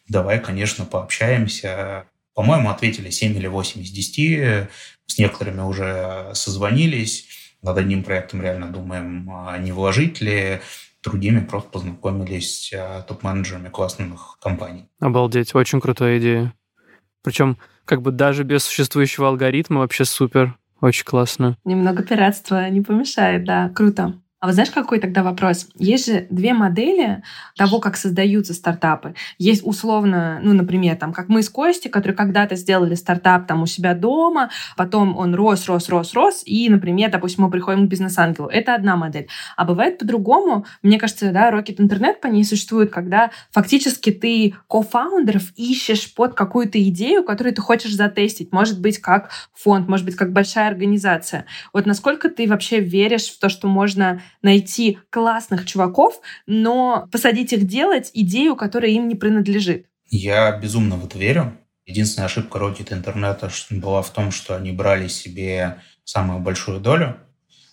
[0.07, 2.05] Давай, конечно, пообщаемся.
[2.33, 4.69] По-моему, ответили 7 или 8 из 10.
[5.05, 7.27] С некоторыми уже созвонились.
[7.61, 10.59] Над одним проектом реально думаем, а не вложить ли
[11.03, 14.89] другими просто познакомились а, топ-менеджерами классных компаний.
[14.99, 16.53] Обалдеть, очень крутая идея.
[17.23, 20.57] Причем как бы даже без существующего алгоритма вообще супер.
[20.81, 21.57] Очень классно.
[21.63, 24.21] Немного пиратства не помешает, да, круто.
[24.47, 25.67] А вы знаешь, какой тогда вопрос?
[25.75, 27.21] Есть же две модели
[27.57, 29.13] того, как создаются стартапы.
[29.37, 33.65] Есть условно, ну, например, там, как мы с Костей, которые когда-то сделали стартап там у
[33.65, 38.47] себя дома, потом он рос, рос, рос, рос, и, например, допустим, мы приходим к бизнес-ангелу.
[38.47, 39.27] Это одна модель.
[39.57, 40.65] А бывает по-другому.
[40.81, 46.81] Мне кажется, да, Rocket Internet по ней существует, когда фактически ты кофаундеров ищешь под какую-то
[46.83, 48.53] идею, которую ты хочешь затестить.
[48.53, 51.43] Может быть, как фонд, может быть, как большая организация.
[51.73, 57.65] Вот насколько ты вообще веришь в то, что можно найти классных чуваков, но посадить их
[57.65, 59.87] делать идею, которая им не принадлежит.
[60.09, 61.57] Я безумно в это верю.
[61.85, 67.17] Единственная ошибка Rocket интернета была в том, что они брали себе самую большую долю.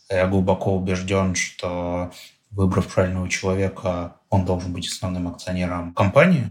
[0.09, 2.13] Я глубоко убежден, что
[2.51, 6.51] выбрав правильного человека, он должен быть основным акционером компании,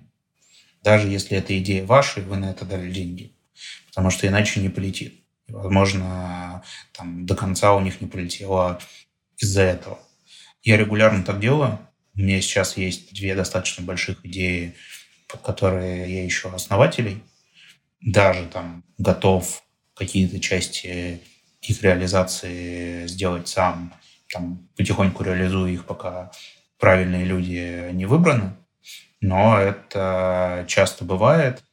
[0.84, 3.34] даже если эта идея ваша, и вы на это дали деньги.
[3.88, 5.23] Потому что иначе не полетит.
[5.47, 8.80] возможно, там, до конца у них не полетело
[9.44, 10.00] из-за этого.
[10.64, 11.78] Я регулярно так делаю.
[12.16, 14.76] У меня сейчас есть две достаточно больших идеи,
[15.28, 17.22] под которые я ищу основателей.
[18.02, 19.64] Даже там готов
[19.96, 21.22] какие-то части
[21.62, 23.94] их реализации сделать сам.
[24.32, 26.32] Там потихоньку реализую их, пока
[26.80, 28.54] правильные люди не выбраны.
[29.22, 31.64] Но это часто бывает,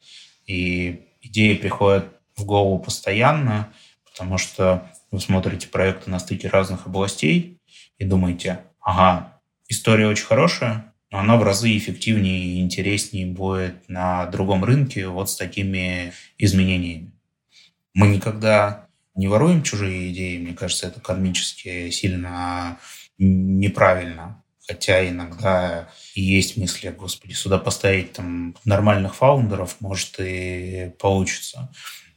[0.46, 2.06] и идеи приходят
[2.36, 3.72] в голову постоянно,
[4.04, 7.59] потому что вы смотрите проекты на стыке разных областей
[8.00, 14.26] и думаете, ага, история очень хорошая, но она в разы эффективнее и интереснее будет на
[14.26, 17.12] другом рынке вот с такими изменениями.
[17.92, 22.78] Мы никогда не воруем чужие идеи, мне кажется, это кармически сильно
[23.18, 24.42] неправильно.
[24.66, 31.70] Хотя иногда и есть мысли, господи, сюда поставить там нормальных фаундеров, может и получится.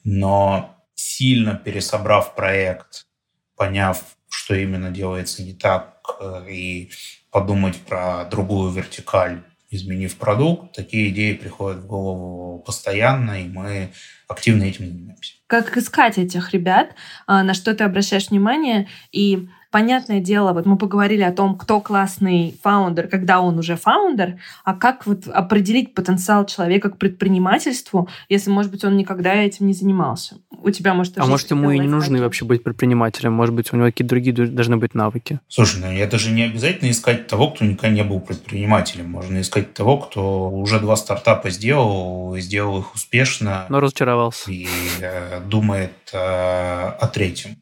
[0.04, 3.08] Но сильно пересобрав проект,
[3.56, 6.92] поняв, что именно делается не так, э, и
[7.32, 13.92] подумать про другую вертикаль, изменив продукт, такие идеи приходят в голову постоянно, и мы
[14.28, 15.34] активно этим занимаемся.
[15.48, 20.78] Как искать этих ребят, а, на что ты обращаешь внимание, и понятное дело, вот мы
[20.78, 26.46] поговорили о том, кто классный фаундер, когда он уже фаундер, а как вот определить потенциал
[26.46, 30.36] человека к предпринимательству, если, может быть, он никогда этим не занимался?
[30.52, 33.76] У тебя, может, А может, ему и не нужно вообще быть предпринимателем, может быть, у
[33.76, 35.40] него какие-то другие должны быть навыки.
[35.48, 39.10] Слушай, ну это же не обязательно искать того, кто никогда не был предпринимателем.
[39.10, 43.66] Можно искать того, кто уже два стартапа сделал, сделал их успешно.
[43.70, 44.52] Но разочаровался.
[44.52, 44.68] И
[45.02, 47.58] э, думает э, о третьем.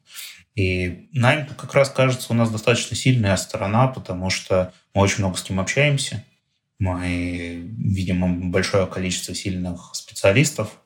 [0.56, 5.38] И найм как раз кажется у нас достаточно сильная сторона, потому что мы очень много
[5.38, 6.24] с ним общаемся.
[6.80, 10.82] Мы видим большое количество сильных специалистов.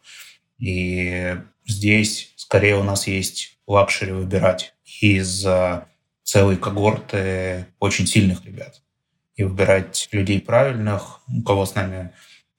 [0.59, 5.45] И здесь скорее у нас есть luxury выбирать из
[6.23, 8.81] целой когорты очень сильных ребят.
[9.35, 12.11] И выбирать людей правильных, у кого с нами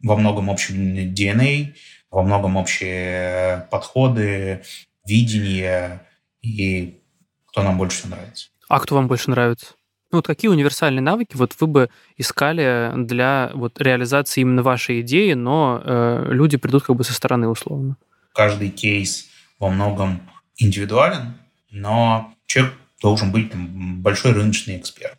[0.02, 1.74] во многом общий DNA,
[2.10, 4.62] во многом общие подходы,
[5.06, 6.00] видение,
[6.46, 7.00] и
[7.46, 8.48] кто нам больше всего нравится.
[8.68, 9.74] А кто вам больше нравится?
[10.12, 15.32] Ну, вот какие универсальные навыки вот вы бы искали для вот реализации именно вашей идеи,
[15.32, 17.96] но э, люди придут как бы со стороны условно?
[18.32, 19.26] Каждый кейс
[19.58, 20.20] во многом
[20.56, 21.34] индивидуален,
[21.70, 25.18] но человек должен быть там, большой рыночный эксперт.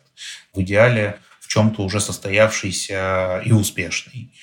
[0.54, 4.34] В идеале в чем-то уже состоявшийся и успешный.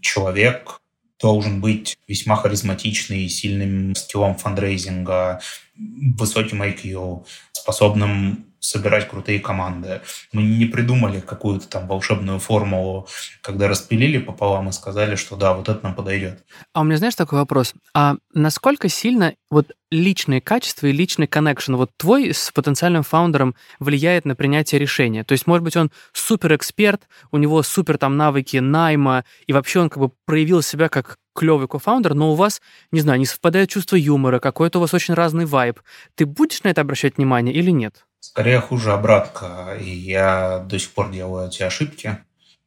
[0.00, 0.80] Человек
[1.20, 5.40] должен быть весьма харизматичный, сильным скиллом фандрейзинга,
[5.78, 10.00] высоким IQ, способным собирать крутые команды.
[10.32, 13.08] Мы не придумали какую-то там волшебную формулу,
[13.40, 16.44] когда распилили пополам и сказали, что да, вот это нам подойдет.
[16.72, 17.74] А у меня, знаешь, такой вопрос.
[17.94, 24.24] А насколько сильно вот личные качества и личный коннекшн вот твой с потенциальным фаундером влияет
[24.24, 25.24] на принятие решения?
[25.24, 29.80] То есть, может быть, он супер эксперт, у него супер там навыки найма, и вообще
[29.80, 33.70] он как бы проявил себя как клевый кофаундер, но у вас, не знаю, не совпадает
[33.70, 35.80] чувство юмора, какой-то у вас очень разный вайб.
[36.16, 38.06] Ты будешь на это обращать внимание или нет?
[38.20, 39.76] Скорее хуже обратка.
[39.80, 42.18] И я до сих пор делаю эти ошибки,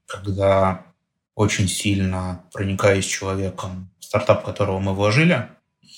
[0.08, 0.86] когда
[1.36, 5.50] очень сильно проникаюсь человеком, стартап которого мы вложили,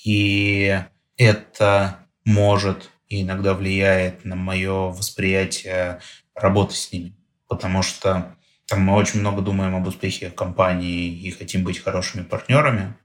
[0.03, 0.79] и
[1.17, 5.99] это может и иногда влияет на мое восприятие
[6.33, 7.15] работы с ними.
[7.47, 8.35] Потому что
[8.67, 12.95] там мы очень много думаем об успехе компании и хотим быть хорошими партнерами.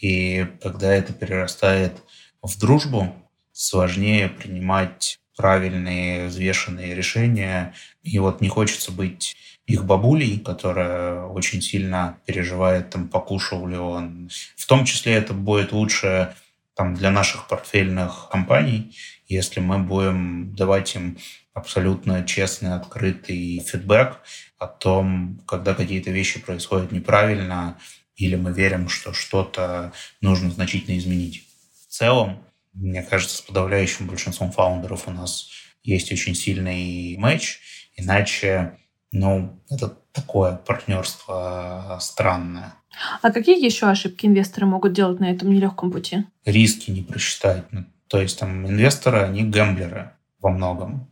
[0.00, 2.02] И когда это перерастает
[2.42, 3.14] в дружбу,
[3.52, 7.74] сложнее принимать правильные, взвешенные решения.
[8.02, 14.30] И вот не хочется быть их бабулей, которая очень сильно переживает, там, покушал ли он.
[14.56, 16.34] В том числе это будет лучше
[16.74, 18.96] там, для наших портфельных компаний,
[19.28, 21.18] если мы будем давать им
[21.54, 24.18] абсолютно честный, открытый фидбэк
[24.58, 27.78] о том, когда какие-то вещи происходят неправильно,
[28.16, 31.44] или мы верим, что что-то нужно значительно изменить.
[31.88, 35.50] В целом, мне кажется, с подавляющим большинством фаундеров у нас
[35.82, 37.60] есть очень сильный матч,
[37.96, 38.78] иначе,
[39.10, 42.74] ну, это такое партнерство странное.
[43.20, 46.24] А какие еще ошибки инвесторы могут делать на этом нелегком пути?
[46.44, 47.64] Риски не просчитать.
[47.72, 50.12] Ну, то есть там инвесторы, они гэмблеры
[50.42, 51.08] во многом.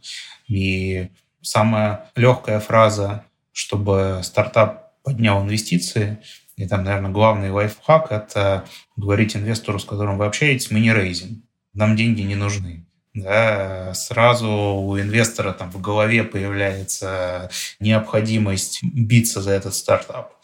[0.49, 1.09] И
[1.41, 6.19] самая легкая фраза, чтобы стартап поднял инвестиции,
[6.57, 8.67] и там, наверное, главный лайфхак– это
[8.97, 12.87] говорить инвестору, с которым вы общаетесь, мы не рейзим нам деньги не нужны.
[13.13, 20.35] Да, сразу у инвестора там в голове появляется необходимость биться за этот стартап.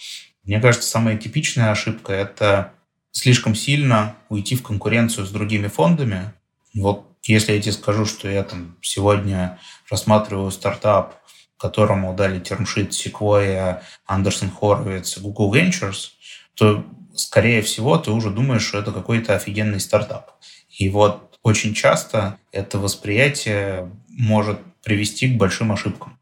[0.42, 2.72] Мне кажется, самая типичная ошибка– это
[3.12, 6.32] слишком сильно уйти в конкуренцию с другими фондами.
[6.74, 9.58] Вот если я тебе скажу, что я там сегодня
[9.90, 11.16] рассматриваю стартап,
[11.58, 16.10] которому дали термшит Sequoia, Андерсон Хоровиц, Google Ventures,
[16.54, 16.84] то,
[17.14, 20.32] скорее всего, ты уже думаешь, что это какой-то офигенный стартап.
[20.68, 26.18] И вот очень часто это восприятие может привести к большим ошибкам.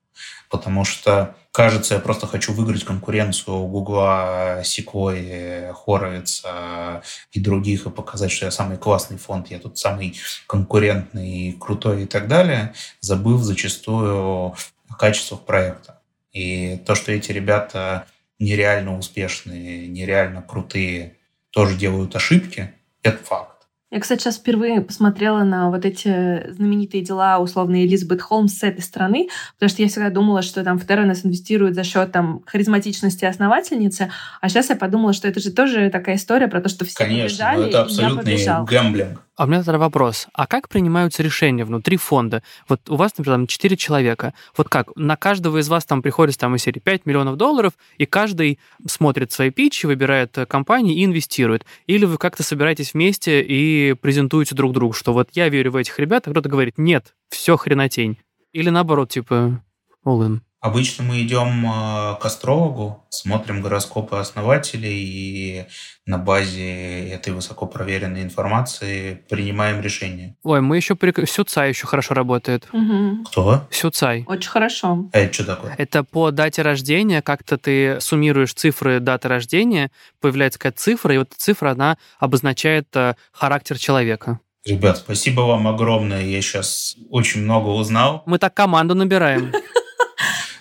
[0.48, 7.90] Потому что, кажется, я просто хочу выиграть конкуренцию у Гугла, Sequoia, Хоровица и других и
[7.90, 13.40] показать, что я самый классный фонд, я тут самый конкурентный, крутой и так далее, забыв
[13.42, 14.56] зачастую о
[14.98, 16.02] качествах проекта.
[16.32, 18.08] И то, что эти ребята
[18.40, 21.18] нереально успешные, нереально крутые,
[21.50, 23.53] тоже делают ошибки, это факт.
[23.94, 28.80] Я, кстати, сейчас впервые посмотрела на вот эти знаменитые дела условно Элизабет Холмс с этой
[28.80, 33.24] стороны, потому что я всегда думала, что там в Терренес инвестируют за счет там харизматичности
[33.24, 37.04] основательницы, а сейчас я подумала, что это же тоже такая история про то, что все
[37.04, 39.23] Конечно, побежали, это абсолютный гэмблинг.
[39.36, 40.28] А у меня тогда вопрос.
[40.32, 42.42] А как принимаются решения внутри фонда?
[42.68, 44.32] Вот у вас, например, там 4 человека.
[44.56, 44.94] Вот как?
[44.94, 49.32] На каждого из вас там приходится там из серии 5 миллионов долларов, и каждый смотрит
[49.32, 51.66] свои питчи, выбирает э, компании и инвестирует.
[51.88, 55.98] Или вы как-то собираетесь вместе и презентуете друг другу, что вот я верю в этих
[55.98, 58.18] ребят, а кто-то говорит, нет, все хренотень.
[58.52, 59.60] Или наоборот, типа,
[60.06, 60.40] all in.
[60.64, 65.66] Обычно мы идем э, к астрологу, смотрим гороскопы основателей и
[66.06, 70.36] на базе этой высоко проверенной информации принимаем решение.
[70.42, 71.26] Ой, мы еще при...
[71.26, 72.66] Сюцай еще хорошо работает.
[72.72, 73.26] Мгм.
[73.26, 73.68] Кто?
[73.70, 74.24] Сюцай.
[74.26, 75.10] Очень хорошо.
[75.12, 75.74] А это что такое?
[75.76, 79.90] Это по дате рождения, как-то ты суммируешь цифры даты рождения,
[80.22, 84.40] появляется какая-то цифра, и вот эта цифра, она обозначает э, характер человека.
[84.64, 86.24] Ребят, спасибо вам огромное.
[86.24, 88.22] Я сейчас очень много узнал.
[88.24, 89.52] Мы так команду набираем.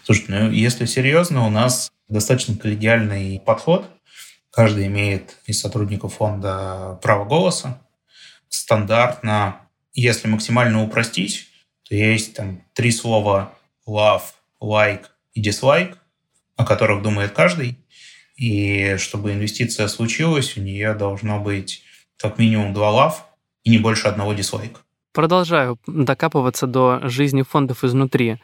[0.03, 3.89] Слушайте, ну если серьезно, у нас достаточно коллегиальный подход.
[4.51, 7.81] Каждый имеет из сотрудников фонда право голоса.
[8.49, 9.61] Стандартно,
[9.93, 11.47] если максимально упростить,
[11.87, 13.53] то есть там три слова
[13.87, 14.23] love,
[14.61, 15.95] like и dislike,
[16.57, 17.77] о которых думает каждый.
[18.35, 21.81] И чтобы инвестиция случилась, у нее должно быть
[22.17, 23.15] как минимум два love
[23.63, 24.81] и не больше одного дизлайка.
[25.13, 28.37] Продолжаю докапываться до жизни фондов изнутри.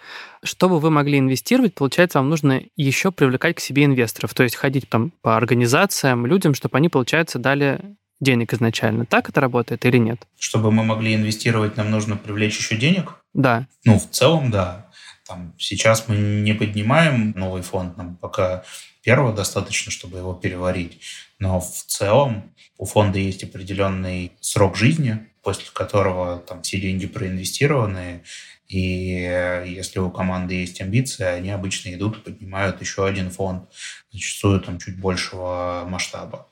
[0.44, 4.88] Чтобы вы могли инвестировать, получается, вам нужно еще привлекать к себе инвесторов, то есть ходить
[4.88, 9.06] там по организациям, людям, чтобы они, получается, дали денег изначально.
[9.06, 10.22] Так это работает или нет?
[10.38, 13.16] Чтобы мы могли инвестировать, нам нужно привлечь еще денег.
[13.34, 13.68] Да.
[13.84, 14.92] Ну, в целом, да.
[15.28, 18.64] Там, сейчас мы не поднимаем новый фонд, нам пока
[19.02, 21.02] первого достаточно, чтобы его переварить.
[21.40, 28.24] Но в целом у фонда есть определенный срок жизни, после которого там все деньги проинвестированы,
[28.70, 33.68] и э, если у команды есть амбиции, они обычно идут и поднимают еще один фонд,
[34.12, 36.48] зачастую там чуть большего масштаба.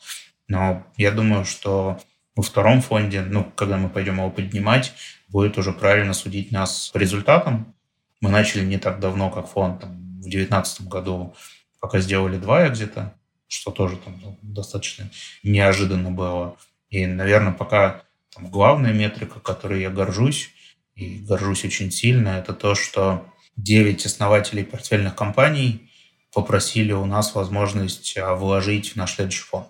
[0.48, 2.00] Но я думаю, что
[2.36, 4.94] во втором фонде, ну, когда мы пойдем его поднимать,
[5.28, 7.76] будет уже правильно судить нас по результатам.
[8.20, 11.36] Мы начали не так давно, как фонд, там, в 2019 году,
[11.80, 13.14] пока сделали два экзита.
[13.48, 15.10] что тоже там ну, достаточно
[15.44, 16.58] неожиданно было.
[16.90, 18.02] И, наверное, пока
[18.38, 20.52] там, главная метрика, которой я горжусь,
[20.96, 23.26] и горжусь очень сильно, это то, что
[23.56, 25.90] 9 основателей портфельных компаний
[26.34, 29.68] попросили у нас возможность а, вложить в наш следующий фонд.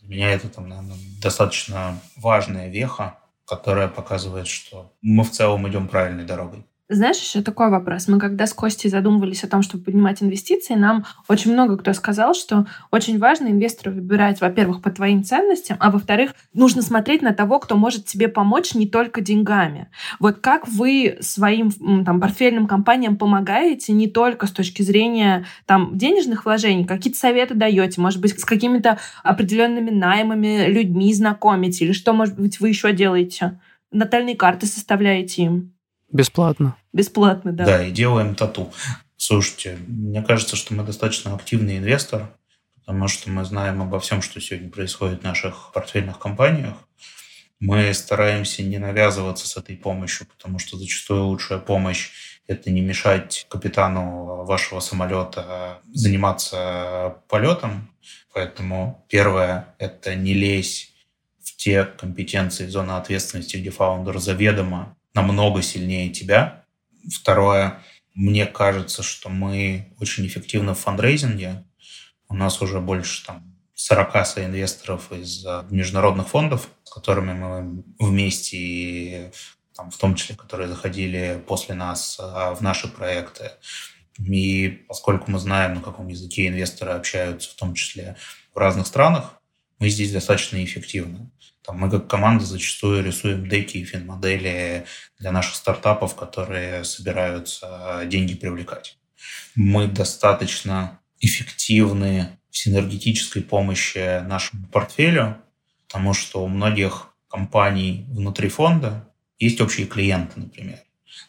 [0.00, 5.88] Для меня это там, наверное, достаточно важная веха, которая показывает, что мы в целом идем
[5.88, 6.64] правильной дорогой.
[6.90, 8.08] Знаешь, еще такой вопрос.
[8.08, 12.34] Мы когда с Костей задумывались о том, чтобы поднимать инвестиции, нам очень много кто сказал,
[12.34, 17.58] что очень важно инвестору выбирать, во-первых, по твоим ценностям, а во-вторых, нужно смотреть на того,
[17.58, 19.88] кто может тебе помочь не только деньгами.
[20.20, 21.70] Вот как вы своим
[22.04, 27.98] там, портфельным компаниям помогаете не только с точки зрения там, денежных вложений, какие-то советы даете,
[27.98, 33.58] может быть, с какими-то определенными наймами, людьми знакомите, или что, может быть, вы еще делаете?
[33.90, 35.74] Натальные карты составляете им?
[36.10, 36.76] Бесплатно.
[36.92, 37.64] Бесплатно, да.
[37.64, 38.72] Да, и делаем тату.
[39.16, 42.30] Слушайте, мне кажется, что мы достаточно активный инвестор,
[42.80, 46.74] потому что мы знаем обо всем, что сегодня происходит в наших портфельных компаниях.
[47.60, 52.10] Мы стараемся не навязываться с этой помощью, потому что зачастую лучшая помощь–
[52.46, 57.88] это не мешать капитану вашего самолета заниматься полетом.
[58.34, 60.92] Поэтому первое– это не лезь
[61.42, 66.64] в те компетенции, зоны ответственности, где фаундер заведомо намного сильнее тебя.
[67.10, 67.82] Второе,
[68.14, 71.64] мне кажется, что мы очень эффективны в фандрейзинге.
[72.28, 79.32] У нас уже больше там 40 соинвесторов из э, международных фондов, с которыми мы вместе,
[79.74, 83.50] там, в том числе, которые заходили после нас э, в наши проекты.
[84.18, 88.16] И поскольку мы знаем, на каком языке инвесторы общаются, в том числе
[88.54, 89.40] в разных странах,
[89.80, 91.30] мы здесь достаточно эффективны.
[91.64, 94.84] Там мы как команда зачастую рисуем деки и финмодели
[95.18, 98.98] для наших стартапов, которые собираются деньги привлекать.
[99.54, 105.38] Мы достаточно эффективны в синергетической помощи нашему портфелю,
[105.88, 109.08] потому что у многих компаний внутри фонда
[109.38, 110.78] есть общие клиенты, например.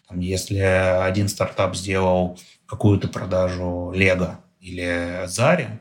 [0.07, 5.79] Там, если один стартап сделал какую-то продажу Лего или Заре,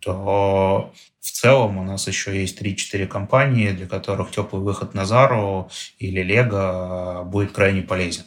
[0.00, 5.70] то в целом у нас еще есть 3-4 компании, для которых теплый выход на Зару
[5.98, 8.24] или Лего будет крайне полезен.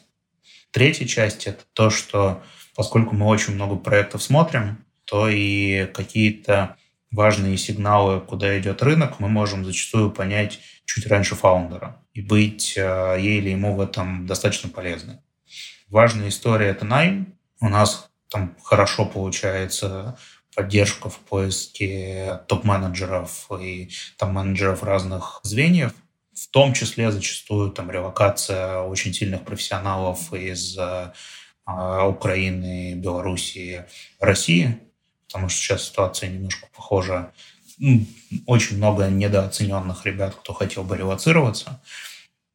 [0.71, 2.41] Третья часть– это то, что
[2.75, 6.77] поскольку мы очень много проектов смотрим, то и какие-то
[7.11, 13.17] важные сигналы, куда идет рынок, мы можем зачастую понять чуть раньше фаундера и быть э,
[13.19, 15.21] ей или ему в этом достаточно полезны.
[15.89, 17.37] Важная история– это найм.
[17.59, 20.17] У нас там хорошо получается
[20.55, 25.93] поддержку в поиске топ-менеджеров и там менеджеров разных звеньев,
[26.33, 31.11] в том числе зачастую там релокация очень сильных профессионалов из э,
[31.65, 33.85] Украины, Белоруссии,
[34.19, 34.79] России,
[35.27, 37.31] потому что сейчас ситуация немножко похожа.
[38.45, 41.81] Очень много недооцененных ребят, кто хотел бы релацироваться.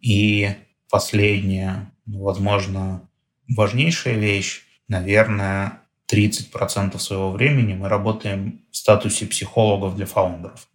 [0.01, 0.55] И
[0.91, 3.09] последняя, ну, возможно,
[3.49, 5.81] важнейшая вещь, наверное,
[6.11, 10.69] 30% своего времени мы работаем в статусе психологов для фаундеров.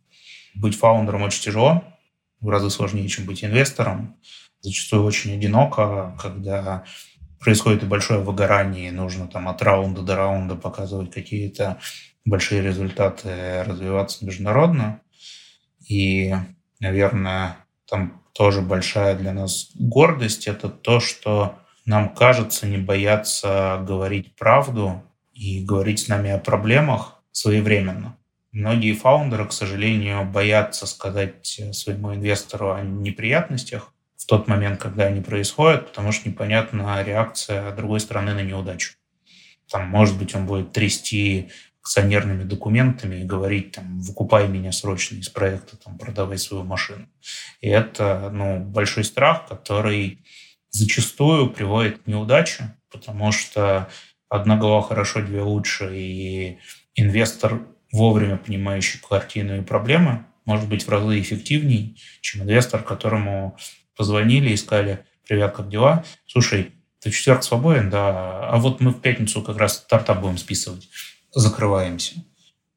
[0.55, 1.83] Быть фаундером очень тяжело,
[2.39, 4.17] в разы сложнее, чем быть инвестором.
[4.61, 6.83] Зачастую очень одиноко, когда
[7.39, 11.79] происходит и большое выгорание, и нужно там от раунда до раунда показывать какие-то
[12.25, 15.01] большие результаты, развиваться международно.
[15.87, 16.33] И,
[16.79, 17.57] наверное,
[17.89, 25.03] там тоже большая для нас гордость– это то, что нам кажется не бояться говорить правду
[25.43, 28.17] и говорить с нами о проблемах своевременно.
[28.53, 35.21] Многие фаундеры, к сожалению, боятся сказать своему инвестору о неприятностях в тот момент, когда они
[35.21, 38.93] происходят, потому что непонятна реакция другой стороны на неудачу.
[39.69, 41.49] Там, может быть, он будет трясти
[41.81, 47.09] акционерными документами и говорить, там, выкупай меня срочно из проекта, там, продавай свою машину.
[47.59, 50.19] И это ну, большой страх, который
[50.69, 53.89] зачастую приводит к неудаче, потому что
[54.33, 56.57] одна голова хорошо, две лучше, и
[56.95, 57.61] инвестор,
[57.91, 63.55] вовремя понимающий картину и проблемы, может быть в разы эффективней, чем инвестор, которому
[63.95, 66.03] позвонили и сказали, привет, как дела?
[66.25, 67.91] Слушай, ты в четверг свободен?
[67.91, 68.49] Да.
[68.49, 70.89] А вот мы в пятницу как раз стартап будем списывать.
[71.31, 72.15] Закрываемся.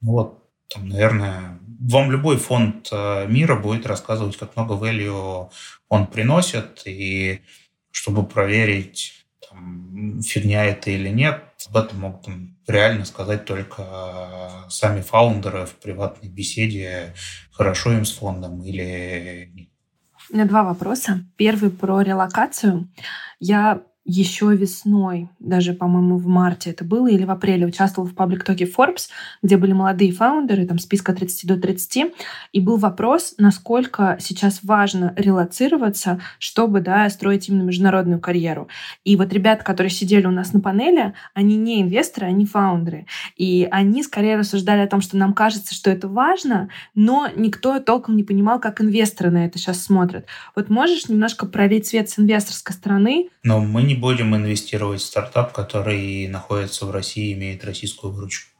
[0.02, 5.48] Ну вот, там, наверное, вам любой фонд э, мира будет рассказывать, как много value
[5.88, 7.40] он приносит, и
[7.90, 12.26] чтобы проверить, там, фигня это или нет, об этом могут
[12.66, 13.84] реально сказать только
[14.68, 17.14] сами фаундеры в приватной беседе,
[17.52, 19.68] хорошо им с фондом или нет.
[20.30, 21.24] У меня два вопроса.
[21.36, 22.88] Первый про релокацию.
[23.38, 28.64] Я еще весной, даже, по-моему, в марте это было, или в апреле, участвовал в паблик-токе
[28.64, 29.08] Forbes,
[29.42, 32.12] где были молодые фаундеры, там списка 30 до 30,
[32.52, 38.68] и был вопрос, насколько сейчас важно релацироваться, чтобы, да, строить именно международную карьеру.
[39.04, 43.06] И вот ребята, которые сидели у нас на панели, они не инвесторы, они фаундеры.
[43.36, 48.16] И они скорее рассуждали о том, что нам кажется, что это важно, но никто толком
[48.16, 50.26] не понимал, как инвесторы на это сейчас смотрят.
[50.54, 53.30] Вот можешь немножко пролить свет с инвесторской стороны?
[53.42, 58.50] Но мы не будем инвестировать в стартап, который находится в России и имеет российскую выручку.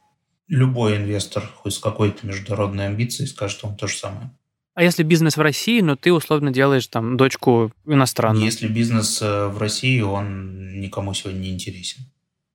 [0.47, 4.31] Любой инвестор хоть с какой-то международной амбицией скажет вам то же самое.
[4.75, 8.45] А если бизнес в России, но ты условно делаешь там дочку иностранную?
[8.45, 12.03] Если бизнес э, в России, он никому сегодня не интересен.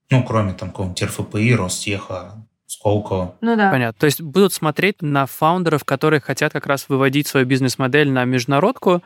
[0.08, 3.36] Ну, кроме там какого-нибудь РФПИ, Ростеха, Сколково.
[3.42, 3.70] Ну да.
[3.70, 3.98] Понятно.
[3.98, 9.02] То есть будут смотреть на фаундеров, которые хотят как раз выводить свою бизнес-модель на международку,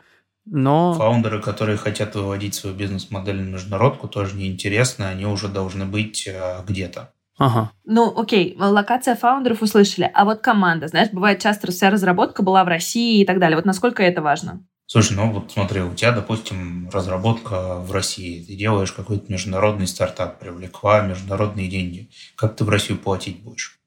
[0.49, 0.93] но...
[0.93, 6.61] Фаундеры, которые хотят выводить свою бизнес-модель на международку, тоже неинтересны, они уже должны быть э,
[6.67, 7.13] где-то.
[7.37, 7.71] Ага.
[7.85, 12.67] Ну, окей, локация фаундеров услышали, а вот команда, знаешь, бывает часто вся разработка была в
[12.67, 13.57] России и так далее.
[13.57, 14.65] Вот насколько это важно?
[14.87, 20.39] Слушай, ну вот смотри, у тебя, допустим, разработка в России, ты делаешь какой-то международный стартап,
[20.39, 22.09] привлекла международные деньги.
[22.35, 23.79] Как ты в Россию платить будешь?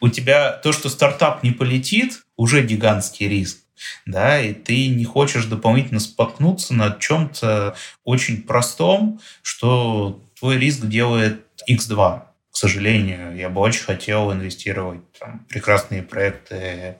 [0.00, 3.58] У тебя то, что стартап не полетит, уже гигантский риск
[4.06, 11.44] да, и ты не хочешь дополнительно споткнуться над чем-то очень простом, что твой риск делает
[11.68, 12.22] x2.
[12.50, 16.96] К сожалению, я бы очень хотел инвестировать в прекрасные проекты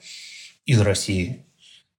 [0.66, 1.45] из России.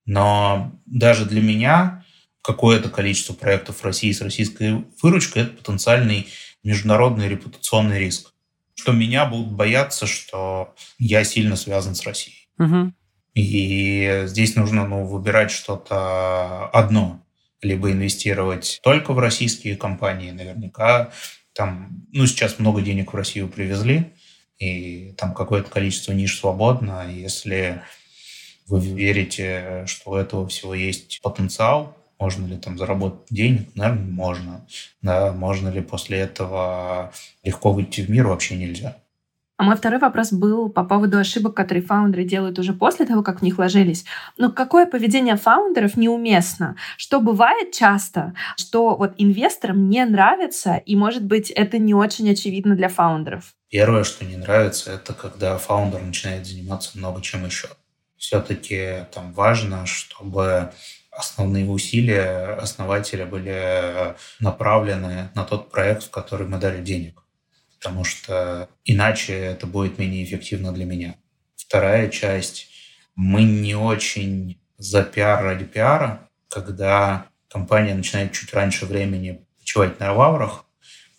[0.06, 2.04] Но даже для меня
[2.42, 6.28] какое-то количество проектов в России с российской выручкой– это потенциальный
[6.62, 8.32] международный репутационный риск.
[8.74, 12.48] Что меня будут бояться, что я сильно связан с Россией.
[12.58, 12.92] Угу.
[13.34, 17.22] И здесь нужно ну, выбирать что-то одно.
[17.62, 21.12] Либо инвестировать только в российские компании, наверняка
[21.52, 24.12] там, ну, сейчас много денег в Россию привезли,
[24.58, 27.06] и там какое-то количество ниш свободно.
[27.10, 27.82] Если
[28.66, 33.74] вы верите, что у этого всего есть потенциал, можно ли там заработать денег?
[33.74, 34.66] Наверное, можно.
[35.02, 37.12] Да, можно ли после этого
[37.42, 38.26] легко выйти в мир?
[38.26, 38.98] Вообще нельзя.
[39.60, 43.40] А мой второй вопрос был по поводу ошибок, которые фаундеры делают уже после того, как
[43.40, 44.06] в них ложились.
[44.38, 46.76] Но какое поведение фаундеров неуместно?
[46.96, 52.74] Что бывает часто, что вот инвесторам не нравится, и, может быть, это не очень очевидно
[52.74, 53.52] для фаундеров?
[53.68, 57.68] Первое, что не нравится, это когда фаундер начинает заниматься много чем еще.
[58.16, 60.72] Все-таки там важно, чтобы
[61.10, 67.20] основные усилия основателя были направлены на тот проект, в который мы дали денег
[67.80, 71.16] потому что иначе это будет менее эффективно для меня.
[71.56, 72.68] Вторая часть.
[73.16, 80.12] Мы не очень за пиар ради пиара, когда компания начинает чуть раньше времени почивать на
[80.12, 80.66] лаврах,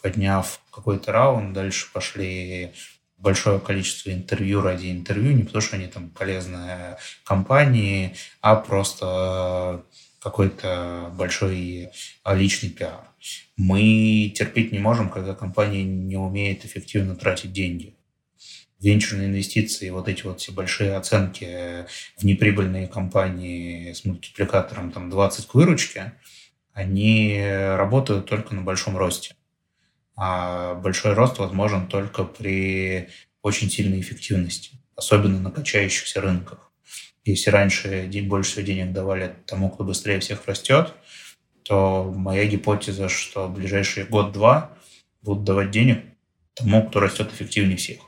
[0.01, 2.73] подняв какой-то раунд, дальше пошли
[3.17, 9.83] большое количество интервью ради интервью, не потому что они там полезные компании, а просто
[10.21, 11.89] какой-то большой
[12.25, 13.09] личный пиар.
[13.57, 17.95] Мы терпеть не можем, когда компания не умеет эффективно тратить деньги.
[18.79, 21.85] Венчурные инвестиции, вот эти вот все большие оценки
[22.17, 26.13] в неприбыльные компании с мультипликатором там 20 к выручке,
[26.73, 29.35] они работают только на большом росте.
[30.15, 33.09] А большой рост возможен только при
[33.41, 36.70] очень сильной эффективности, особенно на качающихся рынках.
[37.23, 40.93] Если раньше больше всего денег давали тому, кто быстрее всех растет,
[41.63, 44.71] то моя гипотеза, что в ближайшие год-два
[45.21, 46.03] будут давать денег
[46.55, 47.99] тому, кто растет эффективнее всех.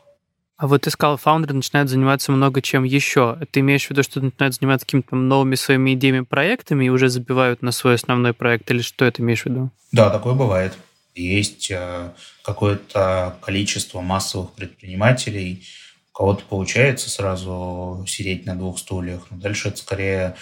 [0.57, 3.37] А вот ты сказал, фаундеры начинают заниматься много чем еще.
[3.51, 7.61] Ты имеешь в виду, что начинают заниматься какими-то новыми своими идеями, проектами и уже забивают
[7.61, 8.69] на свой основной проект?
[8.71, 9.71] Или что это имеешь в виду?
[9.91, 10.77] Да, такое бывает.
[11.15, 12.11] Есть э,
[12.43, 15.63] какое-то количество массовых предпринимателей,
[16.13, 20.35] у кого-то получается сразу сидеть на двух стульях, но дальше это скорее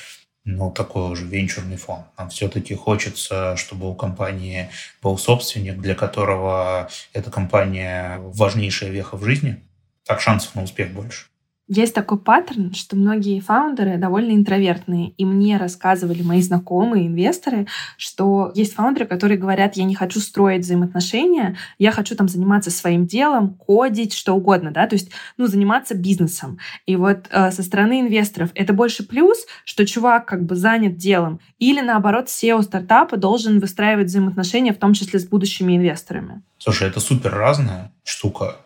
[0.44, 2.08] ну, такой уже венчурный фонд.
[2.18, 4.70] Нам все-таки хочется, чтобы у компании
[5.02, 9.64] был собственник, для которого эта компания важнейшая веха в жизни.
[10.04, 11.31] Так шансов на успех больше.
[11.74, 15.12] Есть такой паттерн, что многие фаундеры довольно интровертные.
[15.12, 17.66] И мне рассказывали мои знакомые инвесторы,
[17.96, 23.06] что есть фаундеры, которые говорят, я не хочу строить взаимоотношения, я хочу там заниматься своим
[23.06, 26.60] делом, кодить, что угодно, да, то есть, ну, заниматься бизнесом.
[26.86, 31.40] И вот э, со стороны инвесторов это больше плюс, что чувак как бы занят делом,
[31.58, 36.42] или наоборот, SEO стартапа должен выстраивать взаимоотношения, в том числе с будущими инвесторами.
[36.58, 38.58] Слушай, это супер разная штука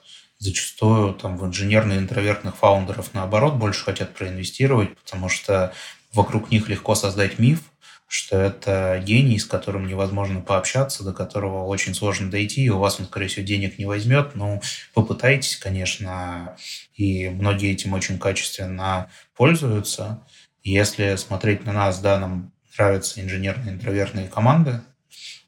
[0.45, 5.73] зачастую там в инженерно-интровертных фаундеров наоборот больше хотят проинвестировать, потому что
[6.13, 7.59] вокруг них легко создать миф,
[8.07, 12.99] что это гений, с которым невозможно пообщаться, до которого очень сложно дойти, и у вас
[12.99, 14.35] он, скорее всего, денег не возьмет.
[14.35, 14.61] Ну,
[14.93, 16.55] попытайтесь, конечно,
[16.93, 20.21] и многие этим очень качественно пользуются.
[20.63, 24.81] Если смотреть на нас, да, нам нравятся инженерные интровертные команды,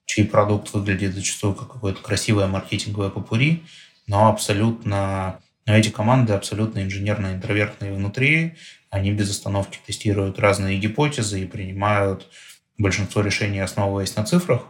[0.05, 3.63] чей продукт выглядит зачастую как какое-то красивое маркетинговое попури,
[4.07, 8.55] но абсолютно но эти команды абсолютно инженерно-интровертные внутри,
[8.89, 12.29] они без остановки тестируют разные гипотезы и принимают
[12.77, 14.65] большинство решений, основываясь на цифрах,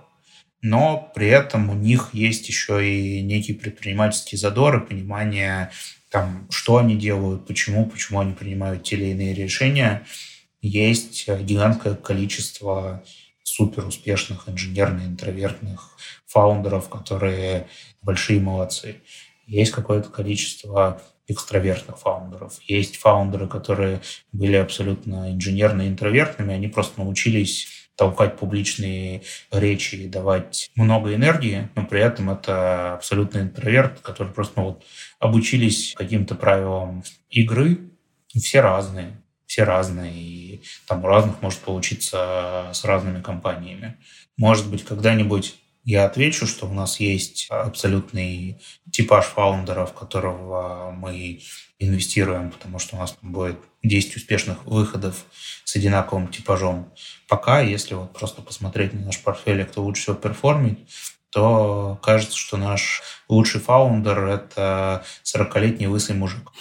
[0.63, 5.69] но при этом у них есть еще и некий предпринимательский задор и понимание,
[6.09, 10.03] там, что они делают, почему, почему они принимают те или иные решения.
[10.61, 13.03] Есть гигантское количество
[13.43, 17.67] супер успешных инженерно-интровертных фаундеров, которые
[18.01, 18.97] большие молодцы.
[19.47, 22.59] Есть какое-то количество экстравертных фаундеров.
[22.63, 31.15] Есть фаундеры, которые были абсолютно инженерно-интровертными, они просто научились толкать публичные речи и давать много
[31.15, 34.83] энергии, но при этом это абсолютно интроверт, который просто ну, вот,
[35.19, 37.79] обучились каким-то правилам игры.
[38.35, 43.97] Все разные, все разные, и там у разных может получиться с разными компаниями.
[44.37, 45.55] Может быть, когда-нибудь
[45.87, 48.61] я отвечу, что у нас есть абсолютный
[48.91, 51.39] типаж фаундера, в которого мы
[51.79, 55.23] инвестируем, потому что у нас будет 10 успешных выходов
[55.63, 56.91] с одинаковым типажом.
[57.29, 60.77] Пока, если вот просто посмотреть на наш портфель, кто лучше всего perform ит,
[61.37, 66.51] то кажется, что наш лучший фаундер– это 40-летний лысый мужик.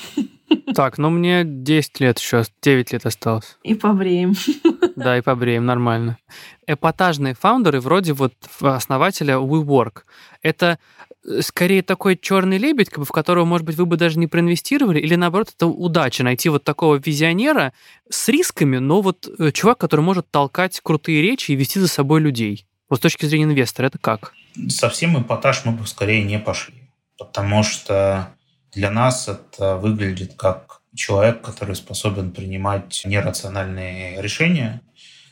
[0.75, 3.57] Так, ну мне 10 лет еще, 9 лет осталось.
[3.63, 4.35] И побреем.
[4.97, 6.19] Да, и побреем, нормально.
[6.67, 10.03] Эпатажные фаундеры вроде вот основателя WeWork.
[10.43, 10.79] Это
[11.27, 14.27] э, скорее такой черный лебедь, как бы, в которого, может быть, вы бы даже не
[14.27, 17.73] проинвестировали, или наоборот, это удача найти вот такого визионера
[18.11, 22.21] с рисками, но вот э, чувак, который может толкать крутые речи и вести за собой
[22.21, 22.67] людей.
[22.89, 24.33] Вот с точки зрения инвестора, это как?
[24.69, 28.35] Совсем эпатаж мы бы скорее не пошли, потому что
[28.73, 34.81] для нас это выглядит как человек, который способен принимать нерациональные решения.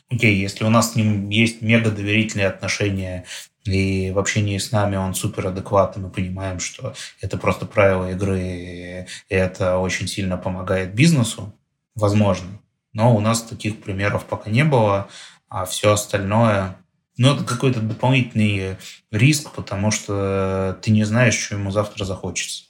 [0.09, 3.25] Окей, если у нас с ним есть мега доверительные отношения,
[3.63, 8.39] и в общении с нами он супер адекватный, мы понимаем, что это просто правила игры,
[8.39, 11.51] и это очень сильно помогает бизнесу,
[11.95, 12.59] возможно.
[12.93, 15.07] Но у нас таких примеров пока не было,
[15.49, 16.77] а все остальное
[17.17, 18.77] ну, это какой-то дополнительный
[19.11, 22.65] риск, потому что ты не знаешь, что ему завтра захочется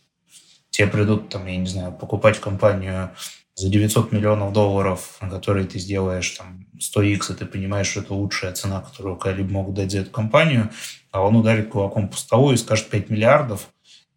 [0.76, 3.12] тебе придут, там, я не знаю, покупать компанию
[3.56, 8.14] за 900 миллионов долларов, на которые ты сделаешь там 100x, и ты понимаешь, что это
[8.14, 10.70] лучшая цена, которую когда-либо могут дать за эту компанию,
[11.12, 13.70] а он ударит кулаком по столу и скажет 5 миллиардов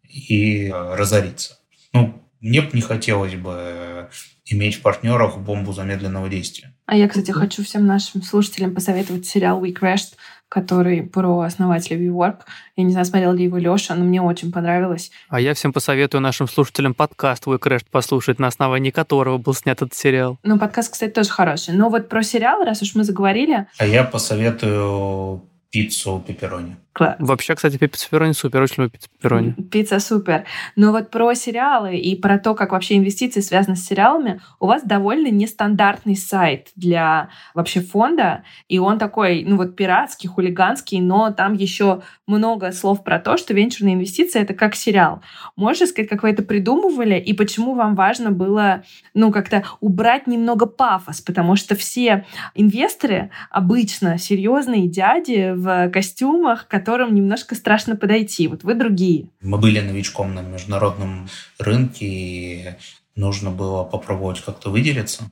[0.03, 1.59] и э, разорится.
[1.93, 4.09] Ну, мне бы не хотелось бы
[4.45, 6.75] иметь в партнерах бомбу замедленного действия.
[6.91, 10.15] А я, кстати, хочу всем нашим слушателям посоветовать сериал We Crashed
[10.51, 12.39] который про основателя WeWork.
[12.75, 15.11] Я не знаю, смотрел ли его Леша, но мне очень понравилось.
[15.27, 19.79] А я всем посоветую нашим слушателям подкаст We Crashed послушать, на основании которого был снят
[19.79, 20.39] этот сериал.
[20.41, 21.75] Ну, подкаст, кстати, тоже хороший.
[21.75, 23.67] Но вот про сериал, раз уж мы заговорили...
[23.77, 26.77] А я посоветую пиццу пепперони.
[26.99, 27.15] Класс.
[27.19, 29.53] Вообще, кстати, пицца пепперони супер, очень люблю пиццу пепперони.
[29.71, 30.43] Пицца супер.
[30.75, 34.83] Но вот про сериалы и про то, как вообще инвестиции связаны с сериалами, у вас
[34.83, 41.53] довольно нестандартный сайт для вообще фонда, и он такой, ну вот пиратский, хулиганский, но там
[41.53, 45.21] еще много слов про то, что венчурные инвестиции— это как сериал.
[45.55, 48.83] Можешь сказать, как вы это придумывали, и почему вам важно было,
[49.13, 52.25] ну, как-то убрать немного пафос, потому что все
[52.55, 58.47] инвесторы обычно серьезные дяди в костюмах, которым немножко страшно подойти.
[58.47, 59.27] Вот вы другие.
[59.41, 61.29] Мы были новичком на международном
[61.59, 62.69] рынке, и
[63.15, 65.29] нужно было попробовать как-то выделиться,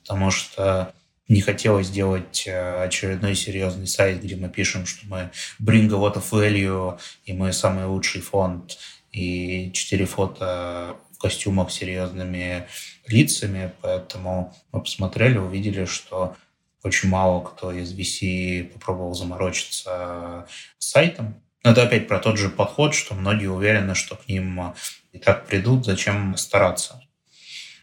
[0.00, 0.94] потому что
[1.28, 5.30] не хотелось делать э, очередной серьезный сайт, где мы пишем, что мы
[5.60, 8.78] bring a lot of value, и мы самый лучший фонд,
[9.12, 12.66] и четыре фото в костюмах с серьезными
[13.06, 16.34] лицами, поэтому мы посмотрели, увидели, что
[16.82, 20.46] очень мало кто из VC попробовал заморочиться
[20.78, 21.42] сайтом.
[21.64, 24.74] Но это опять про тот же подход, что многие уверены, что к ним
[25.12, 27.02] и так придут, зачем стараться.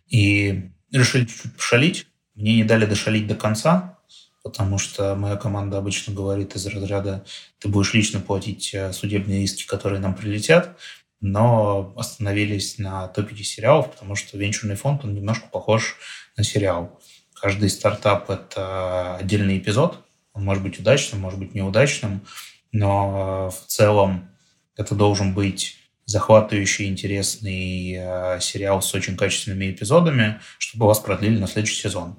[0.07, 2.07] И решили чуть-чуть пошалить.
[2.35, 3.97] Мне не дали дошалить до конца,
[4.43, 7.25] потому что моя команда обычно говорит из разряда
[7.59, 10.77] «ты будешь лично платить э, судебные иски, которые нам прилетят»,
[11.21, 15.97] но остановились на топике сериалов, потому что венчурный фонд, он немножко похож
[16.37, 16.99] на сериал.
[17.45, 20.03] Каждый стартап– это отдельный эпизод.
[20.33, 22.25] Он может быть удачным, может быть неудачным,
[22.71, 24.31] но в целом
[24.75, 31.45] это должен быть захватывающий, интересный э, сериал с очень качественными эпизодами, чтобы вас продлили на
[31.45, 32.17] следующий сезон.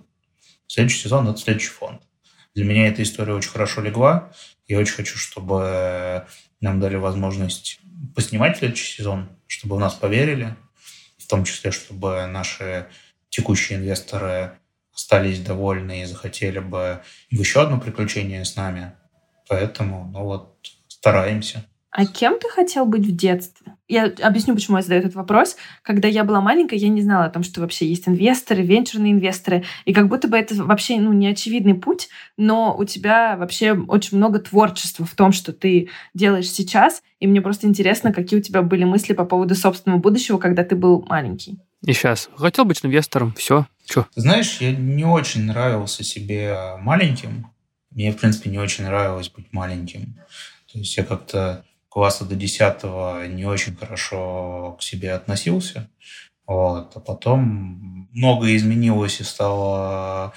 [0.69, 2.03] Следующий сезон– это следующий фонд.
[2.55, 4.33] Для меня эта история очень хорошо легла.
[4.69, 6.25] Я очень хочу, чтобы
[6.61, 7.81] нам дали возможность
[8.15, 10.55] поснимать следующий сезон, чтобы в нас поверили,
[11.19, 12.87] в том числе, чтобы наши
[13.29, 14.53] текущие инвесторы
[14.97, 18.93] остались довольны и захотели бы в еще одно приключение с нами.
[19.49, 20.57] Поэтому, ну вот,
[20.89, 21.65] стараемся.
[21.91, 23.75] А кем ты хотел быть в детстве?
[23.89, 25.57] Я объясню, почему я задаю этот вопрос.
[25.83, 29.65] Когда я была маленькая, я не знала о том, что вообще есть инвесторы, венчурные инвесторы.
[29.85, 34.19] И как будто бы это вообще ну, не очевидный путь, но у тебя вообще очень
[34.19, 37.03] много творчества в том, что ты делаешь сейчас.
[37.21, 40.75] И мне просто интересно, какие у тебя были мысли по поводу собственного будущего, когда ты
[40.75, 41.59] был маленький.
[41.83, 42.29] И сейчас.
[42.37, 43.67] Хотел быть инвестором, все.
[43.87, 44.07] Че?
[44.17, 47.53] Знаешь, я не очень нравился себе маленьким.
[47.91, 50.17] Мне, в принципе, не очень нравилось быть маленьким.
[50.71, 55.89] То есть я как-то класса до 10 не очень хорошо к себе относился.
[56.47, 56.93] Вот.
[56.97, 60.33] А потом многое изменилось и стало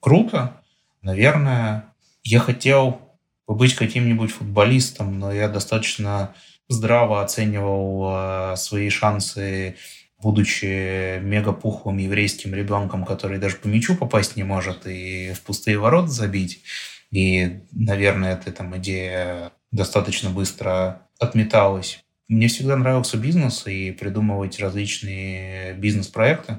[0.00, 0.60] круто.
[1.00, 1.94] Наверное,
[2.24, 3.00] я хотел
[3.46, 6.34] быть каким-нибудь футболистом, но я достаточно
[6.68, 9.76] здраво оценивал э, свои шансы,
[10.20, 16.08] будучи мегапухлым еврейским ребенком, который даже по мячу попасть не может и в пустые ворота
[16.08, 16.62] забить.
[17.10, 22.04] И, наверное, эта там идея достаточно быстро отметалась.
[22.26, 26.58] Мне всегда нравился бизнес и придумывать различные бизнес-проекты.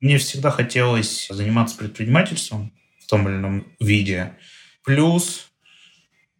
[0.00, 4.32] Мне всегда хотелось заниматься предпринимательством в том или ином виде.
[4.82, 5.50] Плюс,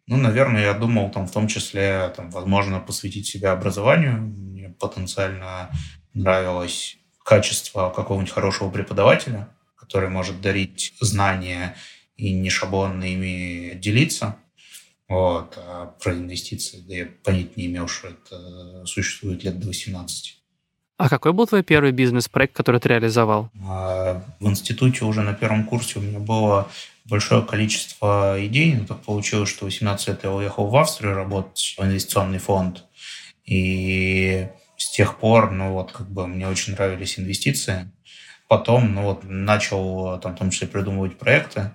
[0.07, 4.13] ну, наверное, я думал там в том числе, там, возможно, посвятить себя образованию.
[4.21, 5.69] Мне потенциально
[6.13, 11.75] нравилось качество какого-нибудь хорошего преподавателя, который может дарить знания
[12.15, 14.37] и не шаблонно ими делиться.
[15.07, 15.57] Вот.
[15.57, 20.37] А про инвестиции, да я понять не имел, что это существует лет до 18.
[20.97, 23.49] А какой был твой первый бизнес-проект, который ты реализовал?
[23.67, 26.69] А, в институте уже на первом курсе у меня было
[27.05, 31.75] большое количество идей, но так получилось, что в 18 лет я уехал в Австрию работать
[31.75, 32.83] в инвестиционный фонд.
[33.45, 34.47] И
[34.91, 37.89] с тех пор, ну вот, как бы мне очень нравились инвестиции.
[38.47, 41.71] Потом, ну вот, начал там, в том числе придумывать проекты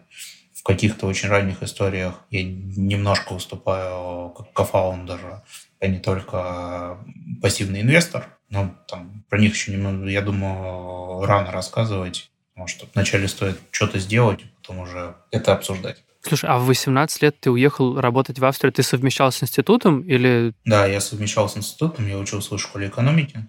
[0.67, 5.43] каких-то очень ранних историях я немножко выступаю как кофаундер,
[5.81, 6.99] а не только
[7.41, 8.27] пассивный инвестор.
[8.51, 14.01] Но там про них еще немного, я думаю, рано рассказывать, потому что вначале стоит что-то
[14.01, 16.03] сделать, потом уже это обсуждать.
[16.27, 20.55] Слушай, а в 18 лет ты уехал работать в Австрию, ты совмещал с институтом или...
[20.64, 23.47] Да, я совмещал с институтом, я учился в школе экономики.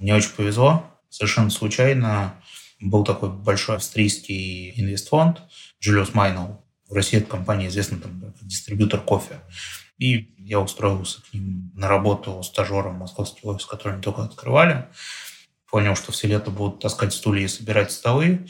[0.00, 2.34] Мне очень повезло, совершенно случайно
[2.80, 5.42] был такой большой австрийский инвестфонд,
[5.80, 6.64] Julius Майнл.
[6.88, 9.40] В России эта компания известна там, как дистрибьютор кофе.
[9.98, 14.88] И я устроился к ним на работу стажером в московский офис, который они только открывали.
[15.70, 18.48] Понял, что все лето будут таскать стулья и собирать столы.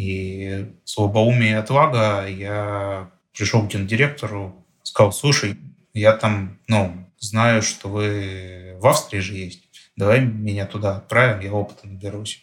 [0.00, 5.58] И слабоумие и отвага я пришел к гендиректору, сказал, слушай,
[5.92, 9.68] я там, ну, знаю, что вы в Австрии же есть.
[9.96, 12.40] Давай меня туда отправим, я опыта наберусь.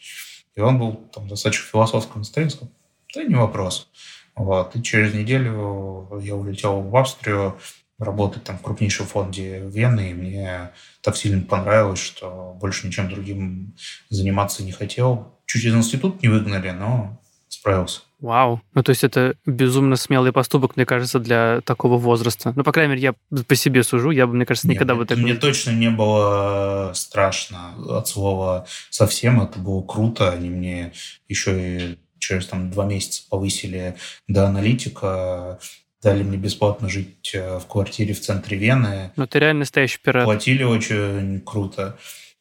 [0.55, 2.71] И он был там достаточно философском настроении, сказал,
[3.15, 3.89] да не вопрос.
[4.35, 4.75] Вот.
[4.75, 7.57] И через неделю я улетел в Австрию
[7.97, 10.69] работать там в крупнейшем фонде Вены, и мне
[11.01, 13.75] так сильно понравилось, что больше ничем другим
[14.09, 15.33] заниматься не хотел.
[15.47, 17.19] Чуть из института не выгнали, но
[17.67, 18.01] справился.
[18.19, 18.61] Вау.
[18.73, 22.51] Ну, то есть это безумно смелый поступок, мне кажется, для такого возраста.
[22.55, 25.05] Ну, по крайней мере, я по себе сужу, я бы, мне кажется, никогда Нет, бы
[25.05, 25.17] так...
[25.19, 29.41] Мне точно не было страшно от слова совсем.
[29.41, 30.31] Это было круто.
[30.31, 30.93] Они мне
[31.27, 33.95] еще и через там, два месяца повысили
[34.27, 35.59] до аналитика,
[36.01, 39.11] дали мне бесплатно жить э, в квартире в центре Вены.
[39.15, 40.25] Ну, ты реально настоящий пират.
[40.25, 41.97] Платили очень круто.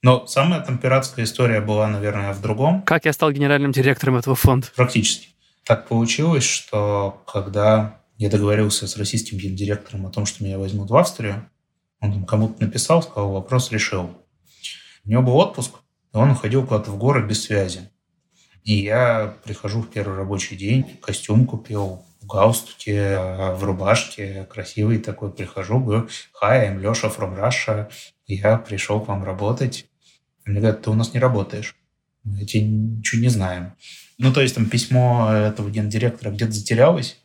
[0.07, 2.83] Но самая там пиратская история была, наверное, в другом.
[2.83, 4.69] Как я стал генеральным директором этого фонда?
[4.77, 5.31] Практически.
[5.65, 10.97] Так получилось, что когда я договорился с российским гендиректором о том, что меня возьмут в
[10.97, 11.51] Австрию,
[11.99, 14.17] он там кому-то написал, сказал, вопрос решил.
[15.05, 15.75] У него был отпуск,
[16.15, 17.91] и он уходил куда-то в горы без связи.
[18.63, 23.19] И я прихожу в первый рабочий день, костюм купил, в галстуке,
[23.57, 26.09] в рубашке, красивый такой, прихожу, говорю,
[26.41, 27.91] hi, I'm Леша from Russia,
[28.29, 29.87] я пришел к вам работать.
[30.47, 31.77] Говорят, ты у нас не работаешь.
[32.25, 33.73] Мы тебя ничего не знаем.
[34.19, 37.19] Ну, то есть там письмо этого гендиректора где-то затерялось,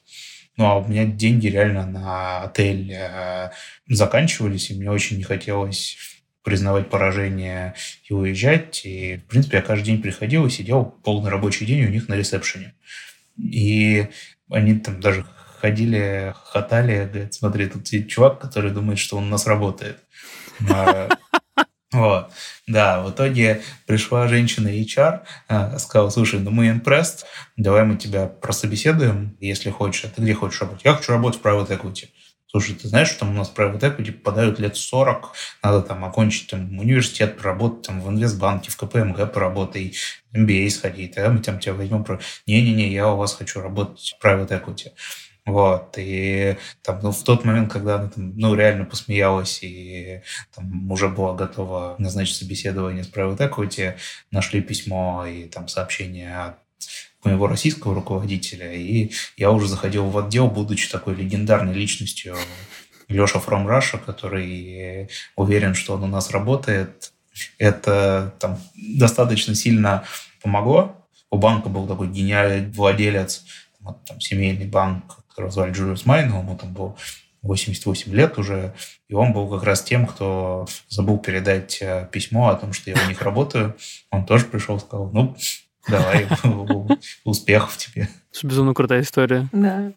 [0.57, 3.51] ну, а у меня деньги реально на отель э,
[3.87, 5.97] заканчивались, и мне очень не хотелось
[6.43, 7.73] признавать поражение
[8.09, 8.81] и уезжать.
[8.83, 12.15] И, в принципе, я каждый день приходил и сидел полный рабочий день у них на
[12.15, 12.73] ресепшене.
[13.37, 14.07] И
[14.49, 15.25] они там даже
[15.59, 19.99] ходили, хохотали, говорят, смотри, тут сидит чувак, который думает, что он у нас работает.
[21.93, 22.31] Вот,
[22.67, 27.25] да, в итоге пришла женщина HR, э, сказала, слушай, ну мы impressed,
[27.57, 30.05] давай мы тебя прособеседуем, если хочешь.
[30.05, 30.85] А ты где хочешь работать?
[30.85, 32.07] Я хочу работать в private equity.
[32.47, 35.33] Слушай, ты знаешь, что там у нас private equity попадают лет 40,
[35.63, 39.97] надо там окончить там, университет, проработать там в инвестбанке, в КПМГ поработать,
[40.33, 42.05] MBA сходить, да, мы там тебя возьмем.
[42.47, 44.91] Не-не-не, я у вас хочу работать в private equity.
[45.45, 50.21] Вот, и там, ну, в тот момент, когда она там, ну, реально посмеялась и
[50.53, 53.95] там уже была готова назначить собеседование с Private Equity,
[54.29, 56.57] нашли письмо и там сообщение от
[57.23, 62.35] моего российского руководителя, и я уже заходил в отдел, будучи такой легендарной личностью
[63.07, 67.13] Леша From Russia, который уверен, что он у нас работает.
[67.57, 70.03] Это там достаточно сильно
[70.41, 71.07] помогло.
[71.29, 73.45] У банка был такой гениальный владелец,
[74.05, 76.97] там, семейный банк, которого звали Джулиус Майнл, ему там был
[77.41, 78.73] 88 лет уже,
[79.07, 82.97] и он был как раз тем, кто забыл передать э, письмо о том, что я
[83.03, 83.75] у них работаю.
[84.11, 85.35] Он тоже пришел и сказал, ну,
[85.87, 86.27] давай,
[87.23, 88.09] успехов тебе.
[88.43, 89.47] Безумно крутая история.
[89.51, 89.91] Да.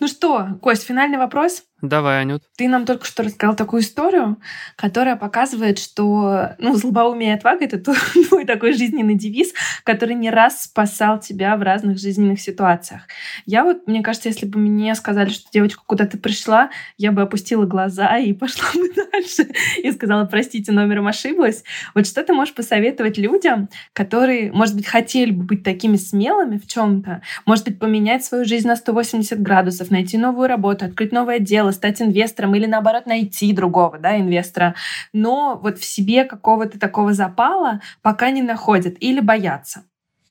[0.00, 1.64] Ну что, Кость, финальный вопрос?
[1.82, 2.42] Давай, Анют.
[2.56, 4.38] Ты нам только что рассказал такую историю,
[4.76, 7.78] которая показывает, что ну, злобоумие и отвага— это
[8.28, 9.52] твой такой жизненный девиз,
[9.84, 13.02] который не раз спасал тебя в разных жизненных ситуациях.
[13.44, 17.66] Я вот, мне кажется, если бы мне сказали, что девочка куда-то пришла, я бы опустила
[17.66, 19.46] глаза и пошла бы дальше
[19.76, 21.62] и сказала, простите, номером ошиблась.
[21.94, 26.66] Вот что ты можешь посоветовать людям, которые, может быть, хотели бы быть такими смелыми в
[26.66, 31.38] чем то может быть, поменять свою жизнь на 180 градусов, найти новую работу, открыть новое
[31.38, 34.74] дело, дело, стать инвестором или наоборот найти другого да, инвестора,
[35.12, 39.82] но вот в себе какого-то такого запала пока не находят или боятся.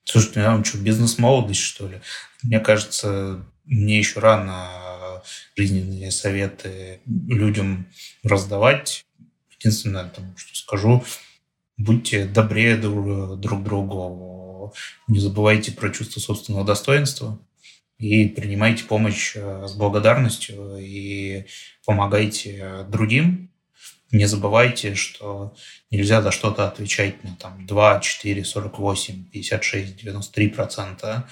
[0.03, 1.99] Слушайте, вам что, бизнес-молодость, что ли?
[2.43, 5.21] Мне кажется, мне еще рано
[5.57, 7.87] жизненные советы людям
[8.23, 9.03] раздавать.
[9.59, 11.03] Единственное, там, что скажу,
[11.77, 14.73] будьте добрее друг другу,
[15.07, 17.39] не забывайте про чувство собственного достоинства,
[17.97, 21.45] и принимайте помощь э, с благодарностью и
[21.85, 23.51] помогайте другим.
[24.11, 25.55] Не забывайте, что
[25.89, 31.27] нельзя за что-то отвечать на там, 2, 4, 48, 56, 93 процента.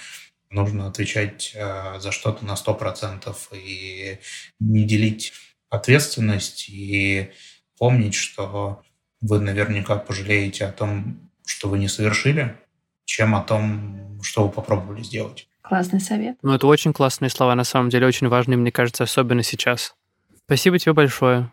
[0.50, 4.18] Нужно отвечать э, за что-то на 100 процентов и
[4.60, 5.32] не делить
[5.70, 7.30] ответственность и
[7.78, 8.82] помнить, что
[9.20, 12.56] вы наверняка пожалеете о том, что вы не совершили,
[13.04, 15.48] чем о том, что вы попробовали сделать.
[15.64, 16.36] Классный совет.
[16.42, 19.94] Ну, это очень классные слова, на самом деле, очень важные, мне кажется, особенно сейчас.
[20.44, 21.50] Спасибо тебе большое.